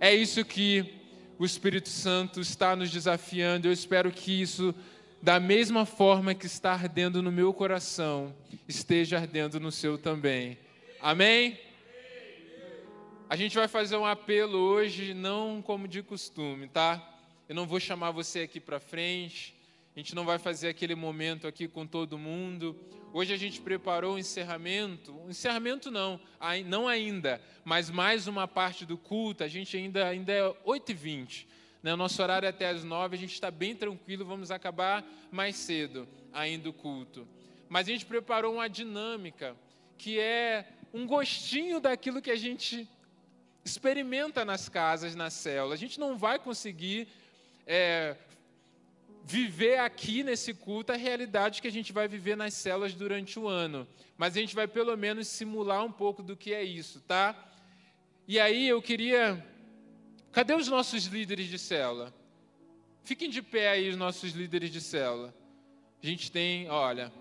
É 0.00 0.14
isso 0.14 0.42
que 0.42 0.94
o 1.38 1.44
Espírito 1.44 1.90
Santo 1.90 2.40
está 2.40 2.74
nos 2.74 2.90
desafiando. 2.90 3.68
Eu 3.68 3.72
espero 3.72 4.10
que 4.10 4.40
isso, 4.40 4.74
da 5.20 5.38
mesma 5.38 5.84
forma 5.84 6.34
que 6.34 6.46
está 6.46 6.72
ardendo 6.72 7.22
no 7.22 7.30
meu 7.30 7.52
coração, 7.52 8.34
esteja 8.66 9.18
ardendo 9.18 9.60
no 9.60 9.70
seu 9.70 9.98
também. 9.98 10.56
Amém? 10.98 11.58
A 13.26 13.36
gente 13.36 13.56
vai 13.56 13.66
fazer 13.66 13.96
um 13.96 14.04
apelo 14.04 14.58
hoje, 14.58 15.14
não 15.14 15.62
como 15.62 15.88
de 15.88 16.02
costume, 16.02 16.68
tá? 16.68 17.02
Eu 17.48 17.54
não 17.54 17.66
vou 17.66 17.80
chamar 17.80 18.10
você 18.10 18.40
aqui 18.40 18.60
para 18.60 18.78
frente, 18.78 19.56
a 19.96 19.98
gente 19.98 20.14
não 20.14 20.26
vai 20.26 20.38
fazer 20.38 20.68
aquele 20.68 20.94
momento 20.94 21.46
aqui 21.46 21.66
com 21.66 21.86
todo 21.86 22.18
mundo. 22.18 22.78
Hoje 23.14 23.32
a 23.32 23.36
gente 23.38 23.62
preparou 23.62 24.14
o 24.14 24.18
encerramento, 24.18 25.18
encerramento 25.26 25.90
não, 25.90 26.20
não 26.66 26.86
ainda, 26.86 27.40
mas 27.64 27.88
mais 27.88 28.26
uma 28.28 28.46
parte 28.46 28.84
do 28.84 28.98
culto, 28.98 29.42
a 29.42 29.48
gente 29.48 29.74
ainda, 29.74 30.06
ainda 30.06 30.30
é 30.30 30.42
8h20. 30.66 31.46
Né? 31.82 31.94
O 31.94 31.96
nosso 31.96 32.22
horário 32.22 32.44
é 32.44 32.50
até 32.50 32.68
as 32.68 32.84
9 32.84 33.16
a 33.16 33.18
gente 33.18 33.32
está 33.32 33.50
bem 33.50 33.74
tranquilo, 33.74 34.26
vamos 34.26 34.50
acabar 34.50 35.02
mais 35.32 35.56
cedo 35.56 36.06
ainda 36.30 36.68
o 36.68 36.74
culto. 36.74 37.26
Mas 37.70 37.88
a 37.88 37.90
gente 37.90 38.04
preparou 38.04 38.54
uma 38.54 38.68
dinâmica 38.68 39.56
que 39.96 40.20
é 40.20 40.68
um 40.92 41.06
gostinho 41.06 41.80
daquilo 41.80 42.20
que 42.20 42.30
a 42.30 42.36
gente 42.36 42.86
experimenta 43.64 44.44
nas 44.44 44.68
casas, 44.68 45.14
nas 45.14 45.32
células. 45.32 45.78
A 45.78 45.80
gente 45.80 45.98
não 45.98 46.18
vai 46.18 46.38
conseguir 46.38 47.08
é, 47.66 48.16
viver 49.24 49.78
aqui 49.78 50.22
nesse 50.22 50.52
culto 50.52 50.92
a 50.92 50.96
realidade 50.96 51.62
que 51.62 51.68
a 51.68 51.72
gente 51.72 51.92
vai 51.92 52.06
viver 52.06 52.36
nas 52.36 52.52
células 52.54 52.94
durante 52.94 53.38
o 53.38 53.48
ano. 53.48 53.88
Mas 54.18 54.36
a 54.36 54.40
gente 54.40 54.54
vai 54.54 54.68
pelo 54.68 54.96
menos 54.96 55.28
simular 55.28 55.82
um 55.84 55.90
pouco 55.90 56.22
do 56.22 56.36
que 56.36 56.52
é 56.52 56.62
isso, 56.62 57.00
tá? 57.00 57.34
E 58.28 58.38
aí 58.38 58.68
eu 58.68 58.80
queria. 58.82 59.44
Cadê 60.30 60.54
os 60.54 60.68
nossos 60.68 61.06
líderes 61.06 61.46
de 61.46 61.58
célula? 61.58 62.12
Fiquem 63.02 63.30
de 63.30 63.42
pé 63.42 63.70
aí, 63.70 63.88
os 63.88 63.96
nossos 63.96 64.32
líderes 64.32 64.70
de 64.70 64.80
célula. 64.80 65.34
A 66.02 66.06
gente 66.06 66.30
tem, 66.30 66.68
olha, 66.68 67.12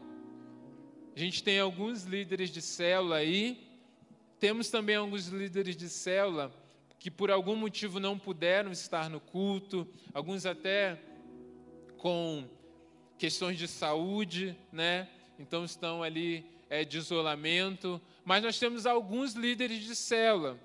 a 1.15 1.19
gente 1.19 1.43
tem 1.43 1.59
alguns 1.59 2.03
líderes 2.03 2.49
de 2.49 2.61
célula 2.61 3.17
aí. 3.17 3.61
Temos 4.43 4.69
também 4.69 4.97
alguns 4.97 5.27
líderes 5.27 5.73
de 5.73 5.87
célula 5.87 6.53
que 6.99 7.09
por 7.09 7.31
algum 7.31 7.55
motivo 7.55 7.97
não 7.97 8.19
puderam 8.19 8.73
estar 8.73 9.09
no 9.09 9.21
culto, 9.21 9.87
alguns 10.13 10.45
até 10.45 10.99
com 11.97 12.43
questões 13.17 13.57
de 13.57 13.69
saúde, 13.69 14.53
né? 14.69 15.07
Então 15.39 15.63
estão 15.63 16.03
ali 16.03 16.45
é, 16.69 16.83
de 16.83 16.97
isolamento. 16.97 18.01
Mas 18.25 18.43
nós 18.43 18.59
temos 18.59 18.85
alguns 18.85 19.31
líderes 19.31 19.81
de 19.81 19.95
célula. 19.95 20.59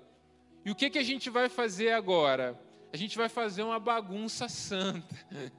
E 0.65 0.71
o 0.71 0.75
que, 0.75 0.89
que 0.89 0.99
a 0.99 1.03
gente 1.03 1.29
vai 1.29 1.47
fazer 1.47 1.93
agora? 1.93 2.59
A 2.91 2.97
gente 2.97 3.17
vai 3.17 3.29
fazer 3.29 3.63
uma 3.63 3.79
bagunça 3.79 4.49
santa. 4.49 5.15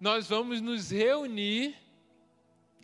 Nós 0.00 0.26
vamos 0.26 0.60
nos 0.60 0.90
reunir 0.90 1.76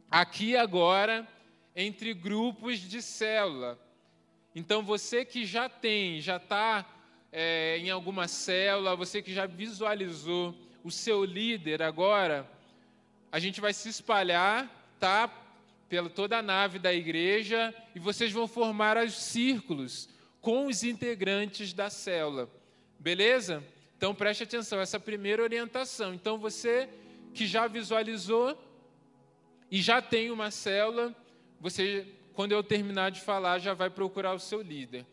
aqui 0.09 0.57
agora 0.57 1.27
entre 1.75 2.15
grupos 2.15 2.79
de 2.79 3.03
célula. 3.03 3.85
Então 4.59 4.83
você 4.83 5.23
que 5.23 5.45
já 5.45 5.69
tem, 5.69 6.19
já 6.19 6.39
está 6.39 6.83
é, 7.31 7.77
em 7.77 7.91
alguma 7.91 8.27
célula, 8.27 8.97
você 8.97 9.21
que 9.21 9.31
já 9.31 9.45
visualizou 9.45 10.55
o 10.83 10.91
seu 10.91 11.27
líder 11.27 11.83
agora, 11.83 12.51
a 13.31 13.39
gente 13.39 13.61
vai 13.61 13.75
se 13.75 13.91
espalhar, 13.91 14.67
tá? 14.99 15.31
Pela 15.91 16.09
toda 16.09 16.39
a 16.39 16.43
nave 16.43 16.79
da 16.79 16.91
igreja 16.91 17.75
e 17.95 17.99
vocês 17.99 18.33
vão 18.33 18.49
formar 18.49 18.97
os 18.97 19.13
círculos 19.13 20.09
com 20.41 20.69
os 20.69 20.83
integrantes 20.83 21.75
da 21.75 21.91
célula. 21.91 22.49
Beleza? 22.99 23.63
Então 23.99 24.15
preste 24.15 24.45
atenção, 24.45 24.81
essa 24.81 24.99
primeira 24.99 25.43
orientação. 25.43 26.15
Então 26.15 26.39
você 26.39 26.89
que 27.35 27.47
já 27.47 27.67
visualizou 27.67 28.59
e 29.71 29.83
já 29.83 30.01
tem 30.01 30.31
uma 30.31 30.51
célula, 30.51 31.15
você 31.61 32.07
quando 32.37 32.53
eu 32.53 32.63
terminar 32.63 33.11
de 33.11 33.23
falar, 33.23 33.59
já 33.59 33.73
vai 33.73 33.89
procurar 33.89 34.35
o 34.35 34.39
seu 34.39 34.61
líder. 34.61 35.07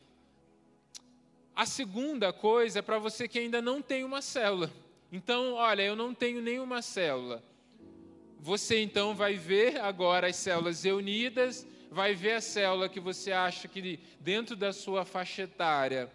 A 1.55 1.65
segunda 1.65 2.33
coisa 2.33 2.79
é 2.79 2.81
para 2.81 2.99
você 2.99 3.29
que 3.29 3.39
ainda 3.39 3.61
não 3.61 3.81
tem 3.81 4.03
uma 4.03 4.21
célula. 4.21 4.69
Então, 5.09 5.53
olha, 5.53 5.83
eu 5.83 5.95
não 5.95 6.13
tenho 6.13 6.41
nenhuma 6.41 6.81
célula. 6.81 7.41
Você 8.39 8.81
então 8.81 9.15
vai 9.15 9.35
ver 9.35 9.79
agora 9.79 10.27
as 10.27 10.35
células 10.35 10.83
reunidas, 10.83 11.65
vai 11.89 12.13
ver 12.13 12.33
a 12.33 12.41
célula 12.41 12.89
que 12.89 12.99
você 12.99 13.31
acha 13.31 13.69
que 13.69 14.01
dentro 14.19 14.53
da 14.53 14.73
sua 14.73 15.05
faixa 15.05 15.43
etária 15.43 16.11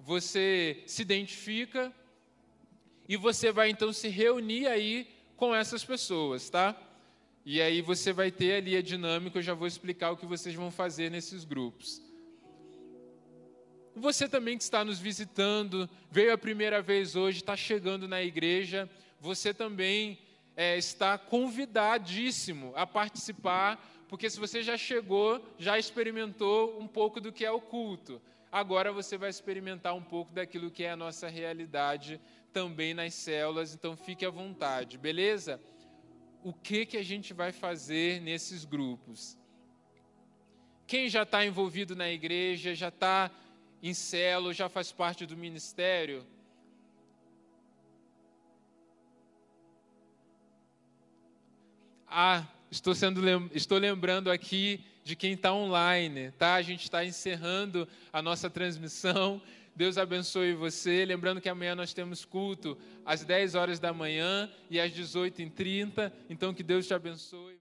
você 0.00 0.82
se 0.86 1.02
identifica 1.02 1.92
e 3.06 3.14
você 3.14 3.52
vai 3.52 3.68
então 3.68 3.92
se 3.92 4.08
reunir 4.08 4.68
aí 4.68 5.06
com 5.36 5.54
essas 5.54 5.84
pessoas, 5.84 6.48
tá? 6.48 6.74
E 7.48 7.62
aí 7.62 7.80
você 7.80 8.12
vai 8.12 8.32
ter 8.32 8.56
ali 8.56 8.76
a 8.76 8.82
dinâmica, 8.82 9.38
eu 9.38 9.42
já 9.42 9.54
vou 9.54 9.68
explicar 9.68 10.10
o 10.10 10.16
que 10.16 10.26
vocês 10.26 10.52
vão 10.52 10.68
fazer 10.68 11.12
nesses 11.12 11.44
grupos. 11.44 12.02
Você 13.94 14.28
também 14.28 14.58
que 14.58 14.64
está 14.64 14.84
nos 14.84 14.98
visitando, 14.98 15.88
veio 16.10 16.32
a 16.32 16.36
primeira 16.36 16.82
vez 16.82 17.14
hoje, 17.14 17.38
está 17.38 17.56
chegando 17.56 18.08
na 18.08 18.20
igreja, 18.20 18.90
você 19.20 19.54
também 19.54 20.18
é, 20.56 20.76
está 20.76 21.16
convidadíssimo 21.16 22.72
a 22.74 22.84
participar, 22.84 23.78
porque 24.08 24.28
se 24.28 24.40
você 24.40 24.60
já 24.60 24.76
chegou, 24.76 25.40
já 25.56 25.78
experimentou 25.78 26.76
um 26.80 26.88
pouco 26.88 27.20
do 27.20 27.32
que 27.32 27.44
é 27.44 27.50
o 27.52 27.60
culto, 27.60 28.20
agora 28.50 28.92
você 28.92 29.16
vai 29.16 29.30
experimentar 29.30 29.94
um 29.94 30.02
pouco 30.02 30.32
daquilo 30.32 30.68
que 30.68 30.82
é 30.82 30.90
a 30.90 30.96
nossa 30.96 31.28
realidade 31.28 32.20
também 32.52 32.92
nas 32.92 33.14
células, 33.14 33.72
então 33.72 33.96
fique 33.96 34.26
à 34.26 34.30
vontade, 34.30 34.98
beleza? 34.98 35.60
O 36.46 36.52
que, 36.52 36.86
que 36.86 36.96
a 36.96 37.02
gente 37.02 37.34
vai 37.34 37.50
fazer 37.50 38.20
nesses 38.20 38.64
grupos? 38.64 39.36
Quem 40.86 41.08
já 41.08 41.24
está 41.24 41.44
envolvido 41.44 41.96
na 41.96 42.08
igreja, 42.08 42.72
já 42.72 42.86
está 42.86 43.32
em 43.82 43.92
celo, 43.92 44.52
já 44.52 44.68
faz 44.68 44.92
parte 44.92 45.26
do 45.26 45.36
ministério. 45.36 46.24
Ah, 52.06 52.46
estou, 52.70 52.94
sendo, 52.94 53.20
estou 53.52 53.78
lembrando 53.78 54.30
aqui 54.30 54.84
de 55.02 55.16
quem 55.16 55.32
está 55.32 55.52
online, 55.52 56.30
tá? 56.30 56.54
A 56.54 56.62
gente 56.62 56.84
está 56.84 57.04
encerrando 57.04 57.88
a 58.12 58.22
nossa 58.22 58.48
transmissão. 58.48 59.42
Deus 59.76 59.98
abençoe 59.98 60.54
você. 60.54 61.04
Lembrando 61.04 61.40
que 61.40 61.48
amanhã 61.50 61.74
nós 61.74 61.92
temos 61.92 62.24
culto 62.24 62.78
às 63.04 63.22
10 63.22 63.54
horas 63.54 63.78
da 63.78 63.92
manhã 63.92 64.50
e 64.70 64.80
às 64.80 64.90
18h30. 64.90 66.10
Então, 66.30 66.54
que 66.54 66.62
Deus 66.62 66.86
te 66.86 66.94
abençoe. 66.94 67.60